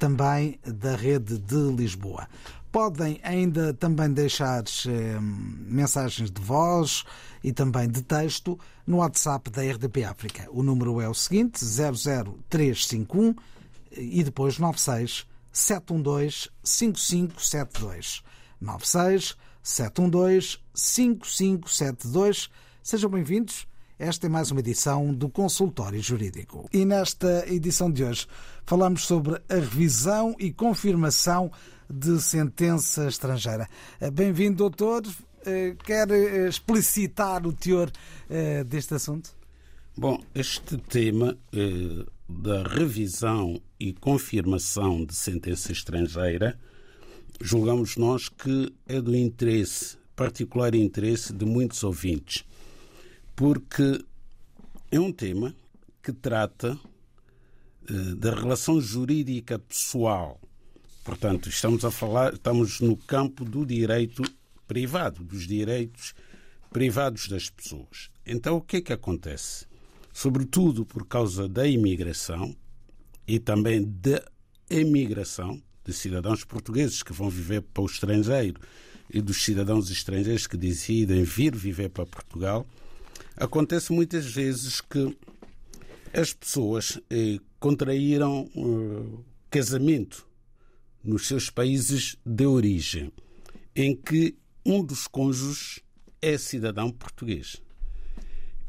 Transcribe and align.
também 0.00 0.58
da 0.66 0.96
rede 0.96 1.38
de 1.38 1.54
Lisboa. 1.54 2.26
Podem 2.72 3.20
ainda 3.22 3.72
também 3.72 4.12
deixar 4.12 4.64
eh, 4.64 5.20
mensagens 5.20 6.28
de 6.28 6.42
voz 6.42 7.04
e 7.44 7.52
também 7.52 7.88
de 7.88 8.02
texto 8.02 8.58
no 8.84 8.96
WhatsApp 8.96 9.48
da 9.48 9.62
RDP 9.62 10.02
África. 10.02 10.48
O 10.50 10.60
número 10.60 11.00
é 11.00 11.08
o 11.08 11.14
seguinte: 11.14 11.64
00351 11.64 13.32
e 13.96 14.24
depois 14.24 14.58
96 14.58 15.24
712 15.52 16.50
5572. 16.64 18.24
96 18.60 19.36
712 19.62 20.58
5572. 20.74 22.50
Sejam 22.82 23.08
bem-vindos. 23.08 23.68
Esta 23.98 24.26
é 24.26 24.28
mais 24.28 24.50
uma 24.50 24.58
edição 24.58 25.14
do 25.14 25.28
Consultório 25.28 26.02
Jurídico. 26.02 26.68
E 26.72 26.84
nesta 26.84 27.44
edição 27.48 27.88
de 27.88 28.02
hoje 28.02 28.26
falamos 28.66 29.06
sobre 29.06 29.40
a 29.48 29.54
revisão 29.54 30.34
e 30.36 30.50
confirmação 30.50 31.48
de 31.88 32.20
sentença 32.20 33.06
estrangeira. 33.06 33.68
Bem-vindo, 34.12 34.56
doutor. 34.56 35.02
Quer 35.84 36.10
explicitar 36.48 37.46
o 37.46 37.52
teor 37.52 37.88
deste 38.66 38.94
assunto? 38.94 39.30
Bom, 39.96 40.20
este 40.34 40.76
tema 40.76 41.38
eh, 41.52 42.04
da 42.28 42.64
revisão 42.64 43.60
e 43.78 43.92
confirmação 43.92 45.04
de 45.04 45.14
sentença 45.14 45.70
estrangeira, 45.70 46.58
julgamos 47.40 47.96
nós 47.96 48.28
que 48.28 48.74
é 48.88 49.00
do 49.00 49.14
interesse, 49.14 49.96
particular 50.16 50.74
interesse 50.74 51.32
de 51.32 51.44
muitos 51.44 51.84
ouvintes 51.84 52.44
porque 53.34 54.04
é 54.90 55.00
um 55.00 55.12
tema 55.12 55.54
que 56.02 56.12
trata 56.12 56.78
uh, 57.90 58.16
da 58.16 58.34
relação 58.34 58.80
jurídica 58.80 59.58
pessoal. 59.58 60.40
Portanto, 61.04 61.48
estamos 61.48 61.84
a 61.84 61.90
falar, 61.90 62.34
estamos 62.34 62.80
no 62.80 62.96
campo 62.96 63.44
do 63.44 63.66
direito 63.66 64.22
privado, 64.66 65.22
dos 65.22 65.46
direitos 65.46 66.14
privados 66.72 67.28
das 67.28 67.50
pessoas. 67.50 68.10
Então, 68.26 68.56
o 68.56 68.60
que 68.60 68.78
é 68.78 68.80
que 68.80 68.92
acontece? 68.92 69.66
Sobretudo 70.12 70.86
por 70.86 71.06
causa 71.06 71.48
da 71.48 71.66
imigração 71.66 72.56
e 73.26 73.38
também 73.38 73.84
da 73.84 74.24
emigração 74.70 75.62
de 75.84 75.92
cidadãos 75.92 76.44
portugueses 76.44 77.02
que 77.02 77.12
vão 77.12 77.28
viver 77.28 77.60
para 77.60 77.82
o 77.82 77.86
estrangeiro 77.86 78.60
e 79.10 79.20
dos 79.20 79.44
cidadãos 79.44 79.90
estrangeiros 79.90 80.46
que 80.46 80.56
decidem 80.56 81.22
vir 81.22 81.54
viver 81.54 81.90
para 81.90 82.06
Portugal, 82.06 82.66
Acontece 83.36 83.92
muitas 83.92 84.26
vezes 84.26 84.80
que 84.80 85.16
as 86.12 86.32
pessoas 86.32 87.00
eh, 87.10 87.38
contraíram 87.58 88.48
eh, 88.54 89.22
casamento 89.50 90.26
nos 91.02 91.26
seus 91.26 91.50
países 91.50 92.16
de 92.24 92.46
origem, 92.46 93.12
em 93.74 93.96
que 93.96 94.36
um 94.64 94.84
dos 94.84 95.08
cônjuges 95.08 95.80
é 96.22 96.38
cidadão 96.38 96.90
português. 96.92 97.60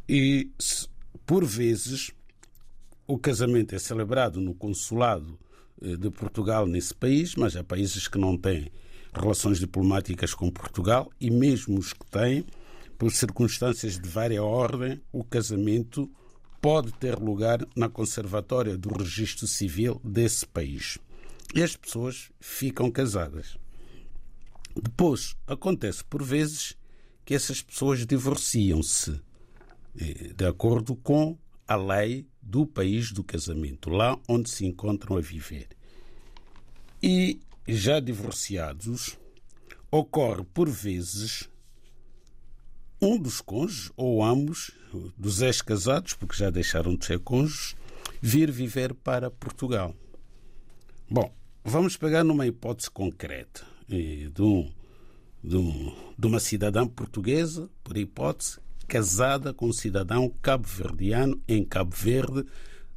E, 0.10 0.52
por 1.26 1.46
vezes, 1.46 2.12
o 3.08 3.20
casamento 3.20 3.76
é 3.76 3.80
celebrado 3.80 4.42
no 4.42 4.56
consulado 4.56 5.40
eh, 5.80 5.96
de 5.96 6.10
Portugal 6.10 6.66
nesse 6.66 6.94
país, 6.96 7.36
mas 7.36 7.56
há 7.56 7.64
países 7.64 8.08
que 8.08 8.18
não 8.18 8.36
têm 8.36 8.72
relações 9.14 9.60
diplomáticas 9.60 10.34
com 10.34 10.50
Portugal 10.50 11.12
e 11.22 11.30
mesmo 11.30 11.78
os 11.78 11.94
que 11.94 12.06
têm 12.08 12.44
por 12.98 13.12
circunstâncias 13.12 14.00
de 14.00 14.08
vária 14.08 14.44
ordem, 14.44 15.02
o 15.12 15.24
casamento 15.24 16.10
pode 16.62 16.92
ter 16.94 17.18
lugar 17.20 17.66
na 17.76 17.88
conservatória 17.88 18.78
do 18.78 18.90
registro 18.90 19.46
civil 19.46 20.02
desse 20.04 20.46
país. 20.46 20.98
E 21.54 21.62
as 21.62 21.76
pessoas 21.76 22.32
ficam 22.40 22.90
casadas. 22.90 23.58
Depois, 24.76 25.36
acontece 25.46 26.04
por 26.04 26.24
vezes 26.24 26.76
que 27.24 27.34
essas 27.34 27.62
pessoas 27.62 28.06
divorciam-se 28.06 29.22
eh, 29.98 30.34
de 30.36 30.46
acordo 30.46 30.96
com 30.96 31.38
a 31.68 31.76
lei 31.76 32.28
do 32.42 32.66
país 32.66 33.12
do 33.12 33.24
casamento, 33.24 33.90
lá 33.90 34.20
onde 34.28 34.50
se 34.50 34.66
encontram 34.66 35.18
a 35.18 35.22
viver. 35.22 35.70
E 37.02 37.40
já 37.68 38.00
divorciados, 38.00 39.18
ocorre 39.90 40.44
por 40.54 40.70
vezes 40.70 41.50
um 43.06 43.20
dos 43.20 43.42
cônjuges, 43.42 43.92
ou 43.96 44.24
ambos, 44.24 44.72
dos 45.18 45.42
ex-casados, 45.42 46.14
porque 46.14 46.36
já 46.36 46.50
deixaram 46.50 46.96
de 46.96 47.06
ser 47.06 47.20
cônjuges, 47.20 47.76
vir 48.22 48.52
viver 48.52 48.94
para 48.94 49.30
Portugal. 49.30 49.96
Bom, 51.10 51.32
vamos 51.64 51.96
pegar 51.96 52.24
numa 52.24 52.48
hipótese 52.48 52.90
concreta 52.90 53.66
de, 53.88 54.32
um, 54.40 54.72
de, 55.44 55.56
um, 55.56 55.96
de 56.18 56.28
uma 56.28 56.40
cidadã 56.40 56.88
portuguesa, 56.88 57.70
por 57.84 57.96
hipótese, 57.96 58.60
casada 58.88 59.54
com 59.54 59.68
um 59.68 59.74
cidadão 59.74 60.30
cabo-verdiano 60.42 61.42
em 61.48 61.64
Cabo 61.64 61.96
Verde, 61.96 62.46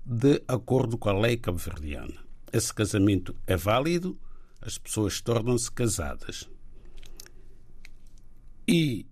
de 0.05 0.43
acordo 0.49 0.97
com 0.97 1.11
a 1.11 1.19
lei 1.19 1.37
cabo-verdiana. 1.37 2.15
Esse 2.53 2.73
casamento 2.73 3.37
é 3.47 3.57
válido, 3.57 4.19
as 4.61 4.79
pessoas 4.79 5.21
tornam-se 5.21 5.71
casadas. 5.71 6.49
E 8.67 9.07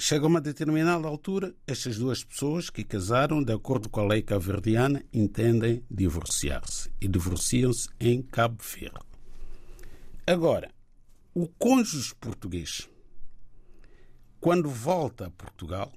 Chega 0.00 0.26
a 0.26 0.28
uma 0.28 0.40
determinada 0.40 1.08
altura, 1.08 1.52
estas 1.66 1.98
duas 1.98 2.22
pessoas 2.22 2.70
que 2.70 2.84
casaram, 2.84 3.42
de 3.42 3.52
acordo 3.52 3.88
com 3.88 3.98
a 3.98 4.06
lei 4.06 4.22
cabo-verdiana, 4.22 5.04
entendem 5.12 5.84
divorciar-se 5.90 6.88
e 7.00 7.08
divorciam-se 7.08 7.88
em 7.98 8.22
Cabo 8.22 8.62
Verde. 8.62 9.00
Agora, 10.24 10.70
o 11.34 11.48
cônjuge 11.48 12.14
português, 12.14 12.88
quando 14.40 14.68
volta 14.68 15.26
a 15.26 15.30
Portugal, 15.30 15.92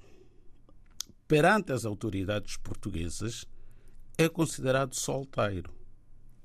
perante 1.28 1.70
as 1.70 1.84
autoridades 1.84 2.56
portuguesas, 2.56 3.46
é 4.18 4.28
considerado 4.28 4.96
solteiro 4.96 5.72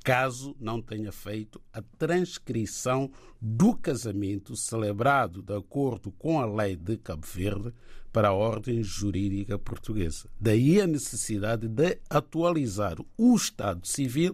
caso 0.08 0.56
não 0.58 0.82
tenha 0.82 1.12
feito 1.12 1.60
a 1.74 1.82
transcrição 1.82 3.12
do 3.42 3.76
casamento 3.76 4.56
celebrado 4.56 5.42
de 5.42 5.54
acordo 5.54 6.12
com 6.12 6.40
a 6.40 6.46
lei 6.46 6.78
de 6.78 6.96
Cabo 6.96 7.28
Verde 7.28 7.74
para 8.14 8.30
a 8.30 8.34
ordem 8.34 8.82
jurídica 8.82 9.60
portuguesa. 9.60 10.30
Daí 10.40 10.80
a 10.80 10.88
necessidade 10.88 11.68
de 11.68 12.00
atualizar 12.10 12.96
o 13.18 13.36
Estado 13.36 13.86
Civil 13.86 14.34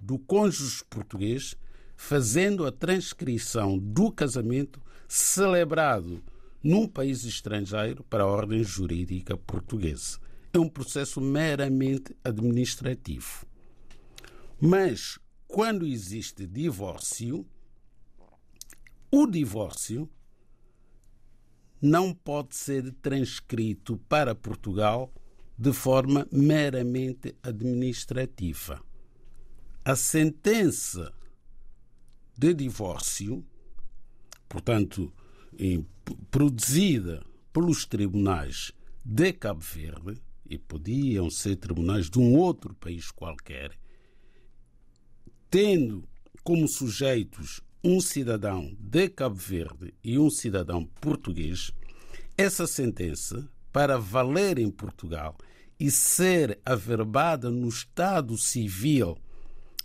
do 0.00 0.16
cônjuge 0.16 0.84
português, 0.88 1.56
fazendo 1.96 2.64
a 2.64 2.70
transcrição 2.70 3.76
do 3.76 4.12
casamento 4.12 4.80
celebrado 5.08 6.22
num 6.62 6.86
país 6.86 7.24
estrangeiro 7.24 8.04
para 8.04 8.22
a 8.22 8.28
ordem 8.28 8.62
jurídica 8.62 9.36
portuguesa. 9.36 10.20
É 10.52 10.58
um 10.60 10.68
processo 10.68 11.20
meramente 11.20 12.14
administrativo. 12.22 13.49
Mas 14.60 15.18
quando 15.48 15.86
existe 15.86 16.46
divórcio, 16.46 17.46
o 19.10 19.26
divórcio 19.26 20.08
não 21.80 22.12
pode 22.12 22.54
ser 22.54 22.92
transcrito 22.94 23.96
para 24.08 24.34
Portugal 24.34 25.12
de 25.58 25.72
forma 25.72 26.28
meramente 26.30 27.34
administrativa. 27.42 28.82
A 29.84 29.96
sentença 29.96 31.12
de 32.36 32.52
divórcio, 32.54 33.44
portanto, 34.48 35.12
produzida 36.30 37.24
pelos 37.52 37.86
tribunais 37.86 38.72
de 39.04 39.32
Cabo 39.32 39.60
Verde, 39.60 40.20
e 40.50 40.58
podiam 40.58 41.30
ser 41.30 41.54
tribunais 41.56 42.10
de 42.10 42.18
um 42.18 42.34
outro 42.34 42.74
país 42.74 43.12
qualquer, 43.12 43.78
tendo 45.50 46.08
como 46.44 46.68
sujeitos 46.68 47.60
um 47.82 48.00
cidadão 48.00 48.76
de 48.78 49.08
Cabo 49.08 49.34
Verde 49.34 49.92
e 50.04 50.18
um 50.18 50.30
cidadão 50.30 50.84
português, 51.00 51.72
essa 52.38 52.66
sentença, 52.66 53.48
para 53.72 53.98
valer 53.98 54.58
em 54.58 54.70
Portugal 54.70 55.36
e 55.78 55.90
ser 55.90 56.58
averbada 56.64 57.50
no 57.50 57.68
estado 57.68 58.38
civil 58.38 59.18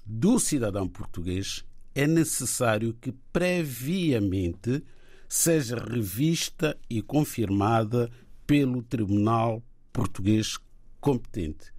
do 0.05 0.39
cidadão 0.39 0.87
português, 0.87 1.65
é 1.95 2.05
necessário 2.05 2.93
que 2.93 3.11
previamente 3.33 4.83
seja 5.27 5.77
revista 5.77 6.77
e 6.89 7.01
confirmada 7.01 8.11
pelo 8.45 8.83
Tribunal 8.83 9.63
Português 9.91 10.57
competente. 10.99 11.73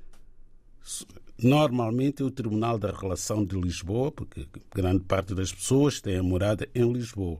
Normalmente 1.43 2.23
o 2.23 2.31
Tribunal 2.31 2.79
da 2.79 2.91
Relação 2.91 3.45
de 3.45 3.61
Lisboa, 3.61 4.11
porque 4.11 4.47
grande 4.75 5.05
parte 5.05 5.35
das 5.35 5.53
pessoas 5.53 6.01
tem 6.01 6.17
a 6.17 6.23
morada 6.23 6.67
em 6.75 6.91
Lisboa. 6.91 7.39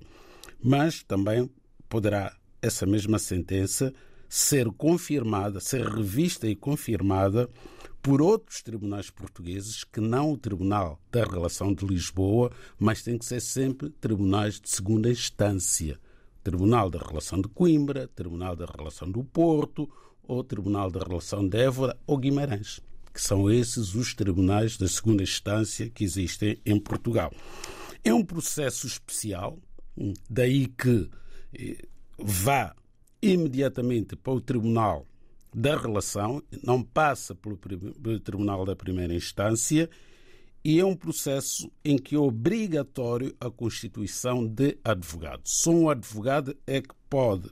Mas 0.63 1.03
também 1.03 1.51
poderá 1.89 2.37
essa 2.61 2.85
mesma 2.85 3.19
sentença 3.19 3.95
ser 4.29 4.71
confirmada, 4.73 5.61
ser 5.61 5.87
revista 5.87 6.47
e 6.47 6.55
confirmada 6.55 7.49
por 8.03 8.21
outros 8.21 8.63
tribunais 8.63 9.09
portugueses 9.09 9.83
que 9.83 10.01
não 10.01 10.33
o 10.33 10.37
Tribunal 10.37 11.01
da 11.11 11.25
Relação 11.25 11.73
de 11.73 11.87
Lisboa, 11.87 12.53
mas 12.79 13.03
tem 13.03 13.17
que 13.17 13.25
ser 13.25 13.41
sempre 13.41 13.89
tribunais 13.89 14.61
de 14.61 14.69
segunda 14.69 15.11
instância. 15.11 15.99
Tribunal 16.45 16.91
da 16.91 16.99
Relação 16.99 17.41
de 17.41 17.49
Coimbra, 17.49 18.09
Tribunal 18.09 18.55
da 18.55 18.67
Relação 18.67 19.11
do 19.11 19.25
Porto, 19.25 19.89
ou 20.23 20.45
Tribunal 20.45 20.91
da 20.91 21.01
Relação 21.01 21.49
de 21.49 21.59
Évora 21.59 21.97
ou 22.07 22.19
Guimarães 22.19 22.81
que 23.17 23.23
são 23.23 23.51
esses 23.51 23.95
os 23.95 24.13
tribunais 24.13 24.77
da 24.77 24.87
segunda 24.87 25.23
instância 25.23 25.89
que 25.89 26.05
existem 26.05 26.61
em 26.67 26.79
Portugal. 26.79 27.33
É 28.05 28.13
um 28.13 28.23
processo 28.23 28.87
especial, 28.87 29.59
daí 30.29 30.67
que 30.67 31.09
eh, 31.59 31.79
vá 32.19 32.77
imediatamente 33.23 34.15
para 34.17 34.35
o 34.35 34.41
Tribunal 34.41 35.07
da 35.55 35.79
Relação, 35.79 36.43
não 36.63 36.83
passa 36.83 37.35
pelo 37.35 37.57
Tribunal 38.23 38.67
da 38.67 38.77
Primeira 38.77 39.15
Instância, 39.15 39.89
e 40.63 40.79
é 40.79 40.85
um 40.85 40.95
processo 40.95 41.73
em 41.83 41.97
que 41.97 42.17
é 42.17 42.19
obrigatório 42.19 43.35
a 43.41 43.51
constituição 43.51 44.47
de 44.47 44.77
advogado. 44.85 45.41
Só 45.43 45.71
um 45.71 45.89
advogado 45.89 46.55
é 46.67 46.83
que 46.83 46.95
pode 47.09 47.51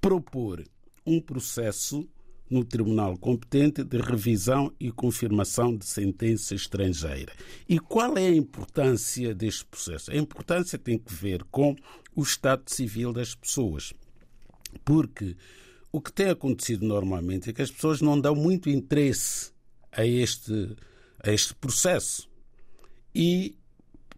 propor 0.00 0.64
um 1.04 1.20
processo 1.20 2.08
no 2.48 2.64
tribunal 2.64 3.16
competente 3.16 3.82
de 3.82 3.96
revisão 3.96 4.72
e 4.78 4.92
confirmação 4.92 5.76
de 5.76 5.84
sentença 5.84 6.54
estrangeira. 6.54 7.32
E 7.68 7.78
qual 7.78 8.16
é 8.16 8.26
a 8.26 8.34
importância 8.34 9.34
deste 9.34 9.64
processo? 9.64 10.10
A 10.10 10.16
importância 10.16 10.78
tem 10.78 10.98
que 10.98 11.12
ver 11.12 11.42
com 11.44 11.74
o 12.14 12.22
estado 12.22 12.62
civil 12.66 13.12
das 13.12 13.34
pessoas. 13.34 13.92
Porque 14.84 15.36
o 15.90 16.00
que 16.00 16.12
tem 16.12 16.28
acontecido 16.28 16.86
normalmente 16.86 17.50
é 17.50 17.52
que 17.52 17.62
as 17.62 17.70
pessoas 17.70 18.00
não 18.00 18.20
dão 18.20 18.34
muito 18.34 18.68
interesse 18.68 19.52
a 19.90 20.04
este, 20.04 20.76
a 21.22 21.32
este 21.32 21.54
processo. 21.54 22.28
E 23.14 23.56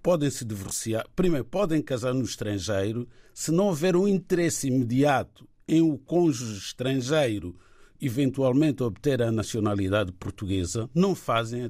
podem 0.02 0.30
se 0.30 0.44
divorciar. 0.44 1.06
Primeiro, 1.14 1.44
podem 1.44 1.82
casar 1.82 2.14
no 2.14 2.24
estrangeiro 2.24 3.08
se 3.34 3.52
não 3.52 3.66
houver 3.66 3.94
um 3.96 4.08
interesse 4.08 4.68
imediato 4.68 5.46
em 5.68 5.82
o 5.82 5.98
cônjuge 5.98 6.58
estrangeiro 6.58 7.56
eventualmente 8.00 8.82
obter 8.82 9.22
a 9.22 9.32
nacionalidade 9.32 10.12
portuguesa, 10.12 10.88
não 10.94 11.14
fazem 11.14 11.62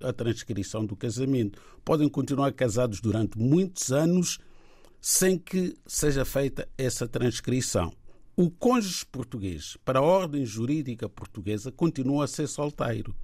a 0.00 0.12
transcrição 0.12 0.84
do 0.84 0.96
casamento. 0.96 1.60
Podem 1.84 2.08
continuar 2.08 2.52
casados 2.52 3.00
durante 3.00 3.38
muitos 3.38 3.92
anos 3.92 4.38
sem 5.00 5.36
que 5.36 5.74
seja 5.86 6.24
feita 6.24 6.68
essa 6.78 7.08
transcrição. 7.08 7.92
O 8.36 8.50
cônjuge 8.50 9.04
português, 9.06 9.76
para 9.84 9.98
a 9.98 10.02
ordem 10.02 10.46
jurídica 10.46 11.08
portuguesa, 11.08 11.70
continua 11.70 12.24
a 12.24 12.28
ser 12.28 12.46
solteiro 12.46 13.14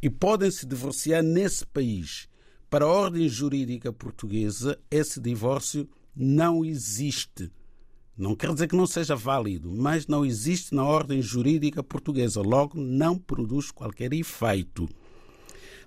e 0.00 0.08
podem 0.08 0.50
se 0.50 0.64
divorciar 0.64 1.22
nesse 1.22 1.66
país. 1.66 2.28
Para 2.70 2.84
a 2.84 2.88
ordem 2.88 3.28
jurídica 3.28 3.92
portuguesa, 3.92 4.78
esse 4.90 5.20
divórcio 5.20 5.88
não 6.14 6.64
existe. 6.64 7.50
Não 8.16 8.34
quer 8.34 8.52
dizer 8.54 8.66
que 8.66 8.76
não 8.76 8.86
seja 8.86 9.14
válido, 9.14 9.70
mas 9.70 10.06
não 10.06 10.24
existe 10.24 10.74
na 10.74 10.82
ordem 10.84 11.20
jurídica 11.20 11.82
portuguesa, 11.82 12.40
logo 12.40 12.80
não 12.80 13.18
produz 13.18 13.70
qualquer 13.70 14.12
efeito. 14.14 14.88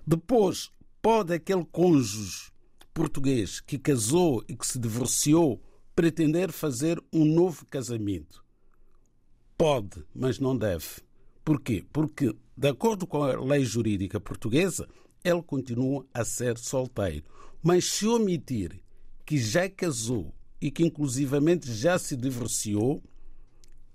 Depois, 0.06 0.70
pode 1.02 1.34
aquele 1.34 1.64
cônjuge 1.64 2.52
português 2.94 3.60
que 3.60 3.78
casou 3.78 4.44
e 4.48 4.54
que 4.54 4.66
se 4.66 4.78
divorciou 4.78 5.60
pretender 5.96 6.52
fazer 6.52 7.02
um 7.12 7.24
novo 7.24 7.66
casamento? 7.66 8.44
Pode, 9.58 10.04
mas 10.14 10.38
não 10.38 10.56
deve. 10.56 10.86
Porquê? 11.44 11.84
Porque, 11.92 12.34
de 12.56 12.68
acordo 12.68 13.08
com 13.08 13.24
a 13.24 13.38
lei 13.40 13.64
jurídica 13.64 14.20
portuguesa, 14.20 14.88
ele 15.24 15.42
continua 15.42 16.06
a 16.14 16.24
ser 16.24 16.56
solteiro. 16.58 17.24
Mas 17.62 17.86
se 17.86 18.06
omitir 18.06 18.80
que 19.26 19.36
já 19.36 19.68
casou 19.68 20.32
e 20.60 20.70
que 20.70 20.84
inclusivamente 20.84 21.72
já 21.72 21.98
se 21.98 22.16
divorciou 22.16 23.02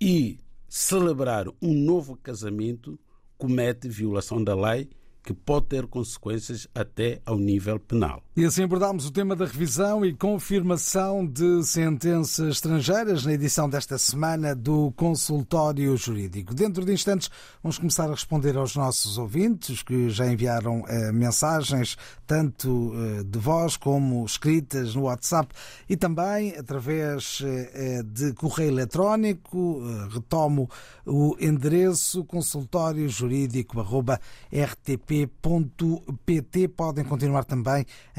e 0.02 0.40
celebrar 0.68 1.48
um 1.62 1.74
novo 1.74 2.18
casamento 2.18 3.00
comete 3.38 3.88
violação 3.88 4.44
da 4.44 4.56
lei 4.56 4.90
que 5.24 5.34
pode 5.34 5.68
ter 5.68 5.88
consequências 5.88 6.68
até 6.74 7.22
ao 7.26 7.38
nível 7.38 7.80
penal. 7.80 8.25
E 8.38 8.44
assim 8.44 8.64
abordámos 8.64 9.06
o 9.06 9.12
tema 9.12 9.34
da 9.34 9.46
revisão 9.46 10.06
e 10.06 10.14
confirmação 10.14 11.26
de 11.26 11.64
sentenças 11.64 12.56
estrangeiras 12.56 13.26
na 13.26 13.32
edição 13.32 13.70
desta 13.70 13.98
semana 13.98 14.54
do 14.54 14.92
Consultório 14.92 15.96
Jurídico. 15.96 16.54
Dentro 16.54 16.84
de 16.84 16.92
instantes, 16.92 17.32
vamos 17.64 17.78
começar 17.78 18.10
a 18.10 18.12
responder 18.12 18.58
aos 18.58 18.76
nossos 18.76 19.18
ouvintes 19.18 19.82
que 19.82 20.10
já 20.10 20.30
enviaram 20.30 20.84
eh, 20.86 21.14
mensagens, 21.14 21.98
tanto 22.28 22.92
eh, 22.94 23.24
de 23.24 23.40
voz 23.40 23.78
como 23.78 24.26
escritas 24.26 24.96
no 24.96 25.04
WhatsApp 25.04 25.56
e 25.88 25.96
também 25.96 26.58
através 26.58 27.42
eh, 27.42 28.04
de 28.04 28.34
correio 28.34 28.72
eletrónico. 28.72 29.82
Eh, 29.82 30.10
retomo 30.14 30.70
o 31.06 31.38
endereço 31.40 32.26
consultóriojurídico.rtp 32.26 34.20
rtp.pt. 34.56 36.68
Podem 36.70 37.04
continuar 37.04 37.44
também 37.44 37.86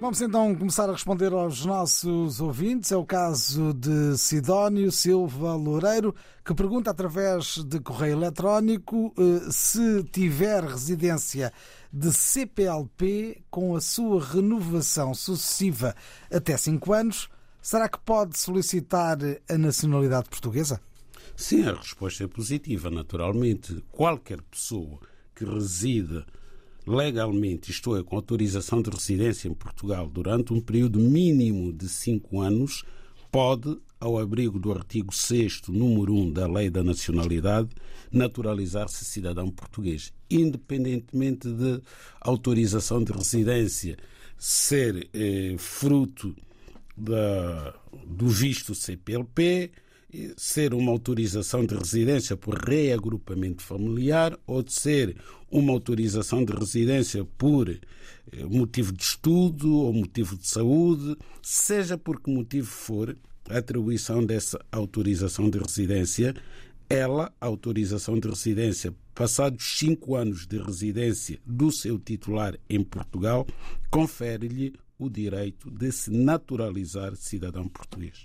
Vamos 0.00 0.20
então 0.20 0.54
começar 0.54 0.88
a 0.88 0.92
responder 0.92 1.32
aos 1.32 1.66
nossos 1.66 2.40
ouvintes. 2.40 2.92
É 2.92 2.96
o 2.96 3.04
caso 3.04 3.74
de 3.74 4.16
Sidónio 4.16 4.92
Silva 4.92 5.56
Loureiro, 5.56 6.14
que 6.44 6.54
pergunta 6.54 6.92
através 6.92 7.64
de 7.64 7.80
correio 7.80 8.12
eletrónico 8.12 9.12
eh, 9.18 9.50
se 9.50 10.04
tiver 10.04 10.62
residência 10.62 11.52
de 11.92 12.12
CPLP 12.12 13.42
com 13.50 13.74
a 13.74 13.80
sua 13.80 14.24
renovação 14.24 15.12
sucessiva 15.14 15.96
até 16.32 16.56
5 16.56 16.92
anos, 16.92 17.28
será 17.60 17.88
que 17.88 17.98
pode 17.98 18.38
solicitar 18.38 19.18
a 19.50 19.58
nacionalidade 19.58 20.28
portuguesa? 20.28 20.80
Sim, 21.34 21.64
a 21.64 21.74
resposta 21.74 22.22
é 22.22 22.28
positiva, 22.28 22.88
naturalmente. 22.88 23.84
Qualquer 23.90 24.42
pessoa 24.42 25.00
que 25.34 25.44
resida 25.44 26.24
legalmente, 26.88 27.70
isto 27.70 27.96
é, 27.96 28.02
com 28.02 28.16
autorização 28.16 28.80
de 28.80 28.90
residência 28.90 29.48
em 29.48 29.54
Portugal 29.54 30.08
durante 30.08 30.52
um 30.52 30.60
período 30.60 30.98
mínimo 30.98 31.72
de 31.72 31.88
cinco 31.88 32.40
anos, 32.40 32.84
pode, 33.30 33.78
ao 34.00 34.18
abrigo 34.18 34.58
do 34.58 34.72
artigo 34.72 35.14
6, 35.14 35.62
número 35.68 36.14
1 36.14 36.32
da 36.32 36.46
Lei 36.46 36.70
da 36.70 36.82
Nacionalidade, 36.82 37.68
naturalizar-se 38.10 39.04
cidadão 39.04 39.50
português, 39.50 40.12
independentemente 40.30 41.48
de 41.48 41.80
autorização 42.20 43.04
de 43.04 43.12
residência 43.12 43.96
ser 44.38 45.08
eh, 45.12 45.56
fruto 45.58 46.34
da, 46.96 47.74
do 48.06 48.28
visto 48.28 48.74
CPLP, 48.74 49.70
ser 50.36 50.72
uma 50.72 50.90
autorização 50.90 51.66
de 51.66 51.74
residência 51.74 52.36
por 52.36 52.54
reagrupamento 52.54 53.62
familiar 53.62 54.38
ou 54.46 54.62
de 54.62 54.72
ser 54.72 55.16
uma 55.50 55.72
autorização 55.72 56.44
de 56.44 56.52
residência 56.52 57.24
por 57.36 57.68
eh, 57.68 58.44
motivo 58.44 58.92
de 58.92 59.02
estudo 59.02 59.74
ou 59.74 59.92
motivo 59.92 60.36
de 60.36 60.46
saúde, 60.48 61.16
seja 61.42 61.98
por 61.98 62.20
que 62.20 62.30
motivo 62.30 62.66
for, 62.66 63.16
a 63.50 63.58
atribuição 63.58 64.24
dessa 64.24 64.62
autorização 64.70 65.48
de 65.48 65.58
residência, 65.58 66.34
ela, 66.88 67.32
a 67.40 67.46
autorização 67.46 68.18
de 68.18 68.28
residência, 68.28 68.94
passados 69.14 69.78
cinco 69.78 70.14
anos 70.14 70.46
de 70.46 70.58
residência 70.58 71.38
do 71.46 71.70
seu 71.70 71.98
titular 71.98 72.58
em 72.68 72.82
Portugal, 72.82 73.46
confere-lhe 73.90 74.74
o 74.98 75.08
direito 75.08 75.70
de 75.70 75.92
se 75.92 76.10
naturalizar 76.10 77.14
cidadão 77.16 77.68
português. 77.68 78.24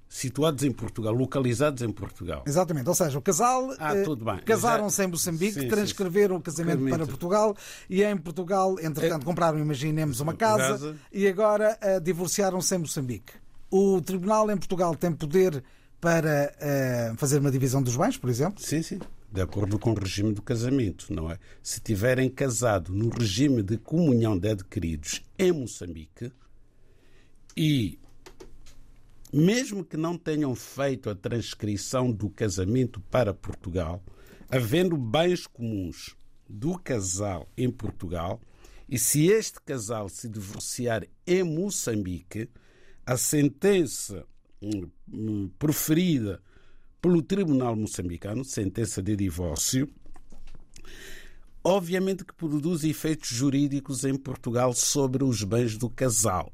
situados 0.09 0.63
em 0.63 0.71
Portugal, 0.71 1.13
localizados 1.13 1.81
em 1.81 1.91
Portugal. 1.91 2.43
Exatamente, 2.47 2.87
ou 2.87 2.95
seja, 2.95 3.17
o 3.17 3.21
casal 3.21 3.69
ah, 3.77 3.93
eh, 3.93 4.05
casaram-se 4.45 5.03
em 5.03 5.07
Moçambique, 5.07 5.61
sim, 5.61 5.67
transcreveram 5.67 6.35
sim, 6.35 6.39
o 6.39 6.43
casamento 6.43 6.89
para 6.89 7.05
Portugal 7.05 7.55
e 7.89 8.03
em 8.03 8.15
Portugal, 8.15 8.79
entretanto, 8.79 9.23
é... 9.23 9.25
compraram, 9.25 9.59
imaginemos, 9.59 10.19
uma 10.19 10.33
casa, 10.33 10.69
casa. 10.69 10.95
e 11.11 11.27
agora 11.27 11.77
uh, 11.83 11.99
divorciaram-se 11.99 12.73
em 12.73 12.79
Moçambique. 12.79 13.33
O 13.69 13.99
tribunal 13.99 14.49
em 14.49 14.55
Portugal 14.55 14.95
tem 14.95 15.11
poder 15.11 15.61
para 15.99 16.53
uh, 17.13 17.17
fazer 17.17 17.39
uma 17.39 17.51
divisão 17.51 17.81
dos 17.81 17.95
bens, 17.95 18.17
por 18.17 18.29
exemplo? 18.29 18.63
Sim, 18.63 18.81
sim. 18.81 18.99
De 19.31 19.41
acordo 19.41 19.77
com 19.77 19.91
o 19.91 19.99
regime 19.99 20.33
do 20.33 20.41
casamento, 20.41 21.13
não 21.13 21.29
é? 21.29 21.37
Se 21.61 21.81
tiverem 21.81 22.29
casado 22.29 22.93
no 22.93 23.09
regime 23.09 23.61
de 23.61 23.77
comunhão 23.77 24.37
de 24.37 24.49
adquiridos 24.49 25.23
em 25.37 25.51
Moçambique 25.51 26.31
e 27.55 27.99
mesmo 29.33 29.83
que 29.83 29.97
não 29.97 30.17
tenham 30.17 30.55
feito 30.55 31.09
a 31.09 31.15
transcrição 31.15 32.11
do 32.11 32.29
casamento 32.29 33.01
para 33.11 33.33
Portugal, 33.33 34.01
havendo 34.49 34.95
bens 34.95 35.45
comuns 35.45 36.15
do 36.47 36.79
casal 36.79 37.49
em 37.57 37.69
Portugal, 37.69 38.41
e 38.87 38.97
se 38.97 39.27
este 39.27 39.59
casal 39.61 40.07
se 40.07 40.29
divorciar 40.29 41.05
em 41.25 41.43
Moçambique, 41.43 42.49
a 43.05 43.17
sentença 43.17 44.25
proferida 45.57 46.41
pelo 47.01 47.21
Tribunal 47.21 47.75
Moçambicano, 47.75 48.43
sentença 48.43 49.01
de 49.01 49.15
divórcio, 49.15 49.89
obviamente 51.63 52.25
que 52.25 52.33
produz 52.33 52.83
efeitos 52.83 53.29
jurídicos 53.29 54.03
em 54.03 54.15
Portugal 54.15 54.73
sobre 54.73 55.23
os 55.23 55.43
bens 55.43 55.77
do 55.77 55.89
casal, 55.89 56.51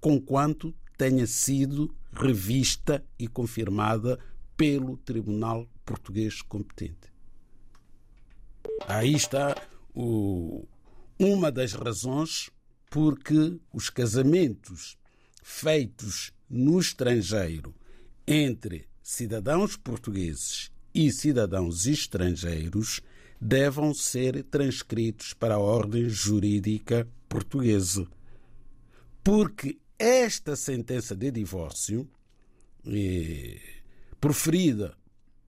conquanto 0.00 0.74
tenha 0.96 1.26
sido 1.26 1.94
revista 2.12 3.04
e 3.18 3.28
confirmada 3.28 4.18
pelo 4.56 4.96
Tribunal 4.98 5.68
Português 5.84 6.42
competente. 6.42 7.12
Aí 8.86 9.14
está 9.14 9.54
o, 9.94 10.66
uma 11.18 11.50
das 11.50 11.72
razões 11.72 12.50
porque 12.90 13.58
os 13.72 13.90
casamentos 13.90 14.96
feitos 15.42 16.32
no 16.48 16.78
estrangeiro 16.78 17.74
entre 18.26 18.88
cidadãos 19.02 19.76
portugueses 19.76 20.70
e 20.94 21.12
cidadãos 21.12 21.86
estrangeiros 21.86 23.00
devam 23.40 23.92
ser 23.92 24.42
transcritos 24.44 25.34
para 25.34 25.54
a 25.54 25.58
ordem 25.58 26.08
jurídica 26.08 27.06
portuguesa. 27.28 28.06
Porque 29.22 29.78
esta 29.98 30.56
sentença 30.56 31.14
de 31.14 31.30
divórcio, 31.30 32.08
eh, 32.86 33.60
proferida 34.20 34.96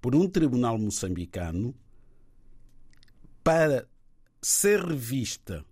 por 0.01 0.15
um 0.15 0.29
tribunal 0.29 0.79
moçambicano, 0.79 1.75
para 3.43 3.89
ser 4.43 4.81
revista 4.85 5.65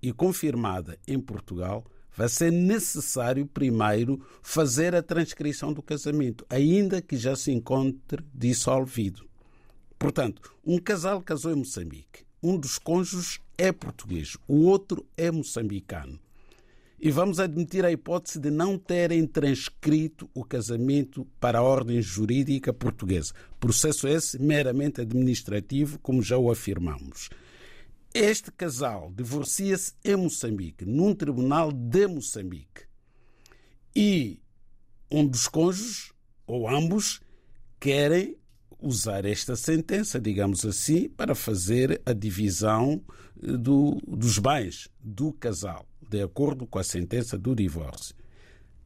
e 0.00 0.12
confirmada 0.12 0.98
em 1.06 1.18
Portugal, 1.18 1.84
vai 2.16 2.28
ser 2.28 2.50
necessário 2.50 3.46
primeiro 3.46 4.20
fazer 4.42 4.94
a 4.94 5.02
transcrição 5.02 5.72
do 5.72 5.82
casamento, 5.82 6.46
ainda 6.48 7.02
que 7.02 7.16
já 7.16 7.36
se 7.36 7.52
encontre 7.52 8.24
dissolvido. 8.34 9.28
Portanto, 9.98 10.54
um 10.64 10.78
casal 10.78 11.20
casou 11.20 11.52
em 11.52 11.56
Moçambique. 11.56 12.24
Um 12.42 12.56
dos 12.56 12.78
cônjuges 12.78 13.40
é 13.58 13.72
português, 13.72 14.36
o 14.46 14.64
outro 14.64 15.06
é 15.16 15.30
moçambicano. 15.30 16.18
E 16.98 17.10
vamos 17.10 17.38
admitir 17.38 17.84
a 17.84 17.92
hipótese 17.92 18.38
de 18.38 18.50
não 18.50 18.78
terem 18.78 19.26
transcrito 19.26 20.30
o 20.34 20.42
casamento 20.42 21.26
para 21.38 21.58
a 21.58 21.62
ordem 21.62 22.00
jurídica 22.00 22.72
portuguesa. 22.72 23.34
Processo 23.60 24.08
esse 24.08 24.40
meramente 24.40 25.02
administrativo, 25.02 25.98
como 25.98 26.22
já 26.22 26.38
o 26.38 26.50
afirmamos. 26.50 27.28
Este 28.18 28.50
casal 28.50 29.12
divorcia-se 29.14 29.92
em 30.02 30.16
Moçambique, 30.16 30.86
num 30.86 31.14
tribunal 31.14 31.70
de 31.70 32.06
Moçambique. 32.06 32.86
E 33.94 34.40
um 35.10 35.26
dos 35.26 35.46
cônjuges, 35.46 36.14
ou 36.46 36.66
ambos, 36.66 37.20
querem 37.78 38.38
usar 38.80 39.26
esta 39.26 39.54
sentença, 39.54 40.18
digamos 40.18 40.64
assim, 40.64 41.10
para 41.10 41.34
fazer 41.34 42.00
a 42.06 42.14
divisão 42.14 43.04
eh, 43.42 43.52
do, 43.52 43.98
dos 44.08 44.38
bens 44.38 44.88
do 44.98 45.30
casal, 45.34 45.86
de 46.08 46.22
acordo 46.22 46.66
com 46.66 46.78
a 46.78 46.84
sentença 46.84 47.36
do 47.36 47.54
divórcio. 47.54 48.16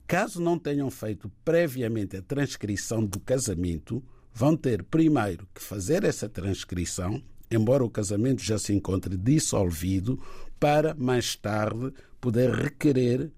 Caso 0.09 0.41
não 0.41 0.59
tenham 0.59 0.91
feito 0.91 1.31
previamente 1.45 2.17
a 2.17 2.23
transcrição 2.23 3.07
do 3.07 3.21
casamento, 3.21 4.03
vão 4.35 4.57
ter 4.57 4.83
primeiro 4.83 5.49
que 5.55 5.63
fazer 5.63 6.03
essa 6.03 6.29
transcrição, 6.29 7.23
embora 7.51 7.85
o 7.85 7.91
casamento 7.91 8.43
já 8.43 8.59
se 8.59 8.73
encontre 8.73 9.17
dissolvido, 9.17 10.21
para 10.59 10.95
mais 10.95 11.35
tarde 11.35 11.93
poder 12.21 12.51
requerer 12.51 13.31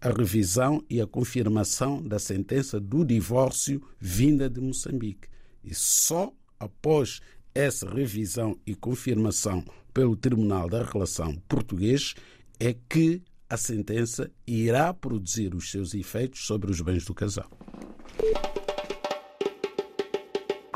a 0.00 0.08
revisão 0.08 0.82
e 0.88 1.00
a 1.00 1.06
confirmação 1.06 2.02
da 2.02 2.18
sentença 2.18 2.80
do 2.80 3.04
divórcio 3.04 3.82
vinda 4.00 4.48
de 4.48 4.60
Moçambique. 4.60 5.28
E 5.62 5.74
só 5.74 6.32
após 6.58 7.20
essa 7.54 7.88
revisão 7.88 8.56
e 8.66 8.74
confirmação 8.74 9.62
pelo 9.92 10.16
Tribunal 10.16 10.68
da 10.68 10.82
Relação 10.82 11.36
Português 11.46 12.14
é 12.58 12.74
que 12.88 13.22
a 13.48 13.56
sentença 13.56 14.30
irá 14.46 14.94
produzir 14.94 15.54
os 15.54 15.70
seus 15.70 15.92
efeitos 15.92 16.46
sobre 16.46 16.70
os 16.70 16.80
bens 16.80 17.04
do 17.04 17.12
casal. 17.12 17.50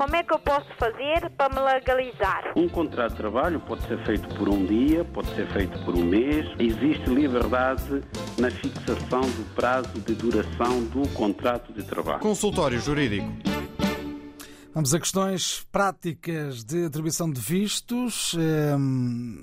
Como 0.04 0.16
é 0.16 0.23
que 0.23 0.34
eu 0.34 0.38
posso 0.38 0.68
fazer 0.78 1.30
para 1.30 1.49
me 1.49 1.61
legalizar? 1.61 2.52
Um 2.54 2.68
contrato 2.68 3.12
de 3.12 3.16
trabalho 3.16 3.58
pode 3.61 3.87
ser 3.87 4.04
feito 4.04 4.28
por 4.37 4.50
um 4.50 4.66
dia, 4.66 5.02
pode 5.02 5.34
ser 5.34 5.50
feito 5.50 5.82
por 5.82 5.96
um 5.96 6.04
mês. 6.04 6.46
Existe 6.58 7.08
liberdade 7.08 8.02
na 8.37 8.50
fixação 8.50 9.23
do 9.23 9.54
prazo 9.54 9.99
de 10.00 10.14
duração 10.14 10.84
do 10.88 11.08
contrato 11.14 11.73
de 11.73 11.82
trabalho. 11.84 12.20
Consultório 12.20 12.78
Jurídico. 12.78 13.26
Vamos 14.75 14.92
a 14.92 15.00
questões 15.00 15.66
práticas 15.73 16.62
de 16.62 16.84
atribuição 16.84 17.30
de 17.30 17.40
vistos. 17.40 18.37
Ehm, 18.38 19.38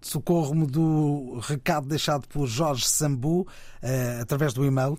socorro-me 0.00 0.66
do 0.66 1.38
recado 1.42 1.86
deixado 1.86 2.26
por 2.28 2.46
Jorge 2.46 2.88
Sambu, 2.88 3.46
eh, 3.82 4.20
através 4.22 4.54
do 4.54 4.64
e-mail, 4.64 4.98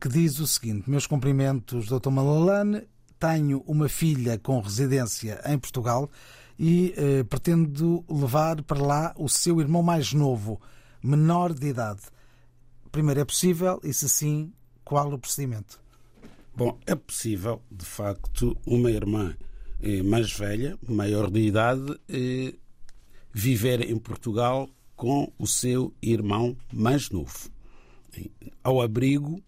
que 0.00 0.08
diz 0.08 0.40
o 0.40 0.48
seguinte: 0.48 0.90
Meus 0.90 1.06
cumprimentos, 1.06 1.86
Dr. 1.86 2.10
Malalane. 2.10 2.88
Tenho 3.20 3.62
uma 3.66 3.88
filha 3.88 4.38
com 4.38 4.58
residência 4.60 5.42
em 5.46 5.58
Portugal 5.58 6.10
e 6.58 6.94
eh, 6.96 7.22
pretendo 7.22 8.02
levar 8.08 8.62
para 8.62 8.82
lá 8.82 9.14
o 9.16 9.28
seu 9.28 9.60
irmão 9.60 9.82
mais 9.82 10.14
novo, 10.14 10.60
menor 11.02 11.52
de 11.52 11.68
idade. 11.68 12.00
Primeiro, 12.90 13.20
é 13.20 13.24
possível? 13.24 13.78
E 13.84 13.92
se 13.92 14.08
sim, 14.08 14.52
qual 14.82 15.12
o 15.12 15.18
procedimento? 15.18 15.78
Bom, 16.56 16.78
é 16.86 16.94
possível, 16.94 17.62
de 17.70 17.84
facto, 17.84 18.56
uma 18.66 18.90
irmã 18.90 19.36
eh, 19.82 20.02
mais 20.02 20.32
velha, 20.32 20.78
maior 20.88 21.30
de 21.30 21.40
idade, 21.40 22.00
eh, 22.08 22.54
viver 23.32 23.88
em 23.88 23.98
Portugal 23.98 24.68
com 24.96 25.30
o 25.38 25.46
seu 25.46 25.94
irmão 26.02 26.56
mais 26.72 27.10
novo, 27.10 27.50
ao 28.64 28.82
abrigo 28.82 29.42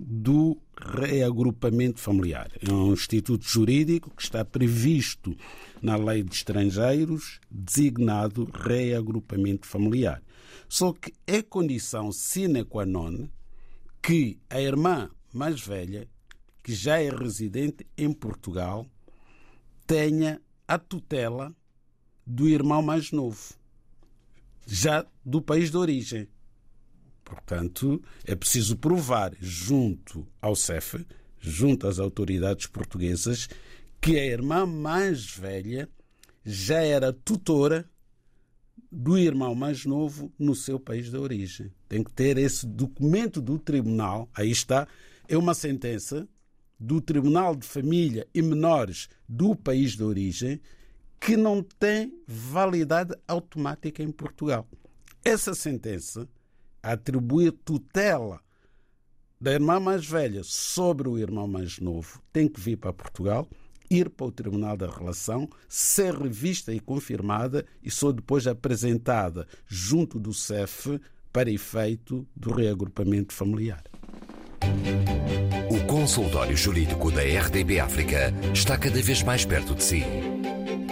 do 0.00 0.56
reagrupamento 0.76 2.00
familiar. 2.00 2.50
É 2.60 2.72
um 2.72 2.92
instituto 2.92 3.44
jurídico 3.44 4.10
que 4.10 4.22
está 4.22 4.44
previsto 4.44 5.36
na 5.82 5.96
lei 5.96 6.22
de 6.22 6.34
estrangeiros, 6.34 7.40
designado 7.50 8.48
reagrupamento 8.52 9.66
familiar. 9.66 10.22
Só 10.68 10.92
que 10.92 11.12
é 11.26 11.42
condição 11.42 12.12
sine 12.12 12.64
qua 12.64 12.86
non 12.86 13.28
que 14.02 14.38
a 14.48 14.60
irmã 14.60 15.10
mais 15.32 15.60
velha 15.60 16.08
que 16.62 16.74
já 16.74 17.00
é 17.00 17.10
residente 17.10 17.86
em 17.96 18.12
Portugal 18.12 18.86
tenha 19.86 20.40
a 20.66 20.78
tutela 20.78 21.54
do 22.26 22.48
irmão 22.48 22.80
mais 22.80 23.10
novo, 23.10 23.54
já 24.66 25.04
do 25.24 25.42
país 25.42 25.70
de 25.70 25.76
origem. 25.76 26.28
Portanto, 27.30 28.02
é 28.24 28.34
preciso 28.34 28.76
provar 28.76 29.32
junto 29.40 30.26
ao 30.42 30.56
CEF, 30.56 31.06
junto 31.38 31.86
às 31.86 32.00
autoridades 32.00 32.66
portuguesas, 32.66 33.48
que 34.00 34.18
a 34.18 34.26
irmã 34.26 34.66
mais 34.66 35.26
velha 35.26 35.88
já 36.44 36.82
era 36.82 37.12
tutora 37.12 37.88
do 38.90 39.16
irmão 39.16 39.54
mais 39.54 39.86
novo 39.86 40.32
no 40.36 40.56
seu 40.56 40.80
país 40.80 41.08
de 41.08 41.16
origem. 41.16 41.72
Tem 41.88 42.02
que 42.02 42.12
ter 42.12 42.36
esse 42.36 42.66
documento 42.66 43.40
do 43.40 43.60
tribunal, 43.60 44.28
aí 44.34 44.50
está, 44.50 44.88
é 45.28 45.38
uma 45.38 45.54
sentença 45.54 46.28
do 46.78 47.00
Tribunal 47.00 47.54
de 47.54 47.64
Família 47.64 48.26
e 48.34 48.42
Menores 48.42 49.08
do 49.28 49.54
país 49.54 49.92
de 49.92 50.02
origem 50.02 50.60
que 51.20 51.36
não 51.36 51.62
tem 51.62 52.12
validade 52.26 53.14
automática 53.28 54.02
em 54.02 54.10
Portugal. 54.10 54.66
Essa 55.22 55.54
sentença 55.54 56.26
atribui 56.82 57.50
tutela 57.50 58.40
da 59.40 59.52
irmã 59.52 59.80
mais 59.80 60.06
velha 60.06 60.42
sobre 60.44 61.08
o 61.08 61.18
irmão 61.18 61.48
mais 61.48 61.78
novo. 61.78 62.20
Tem 62.32 62.46
que 62.46 62.60
vir 62.60 62.76
para 62.76 62.92
Portugal, 62.92 63.48
ir 63.90 64.10
para 64.10 64.26
o 64.26 64.32
Tribunal 64.32 64.76
da 64.76 64.86
Relação, 64.88 65.48
ser 65.68 66.14
revista 66.14 66.72
e 66.72 66.78
confirmada 66.78 67.64
e 67.82 67.90
só 67.90 68.12
depois 68.12 68.46
apresentada 68.46 69.46
junto 69.66 70.18
do 70.18 70.34
CEF 70.34 71.00
para 71.32 71.50
efeito 71.50 72.26
do 72.36 72.52
reagrupamento 72.52 73.32
familiar. 73.32 73.82
O 75.70 75.86
consultório 75.86 76.56
jurídico 76.56 77.10
da 77.10 77.22
RDB 77.22 77.80
África 77.80 78.34
está 78.52 78.76
cada 78.76 79.00
vez 79.00 79.22
mais 79.22 79.44
perto 79.44 79.74
de 79.74 79.82
si. 79.82 80.02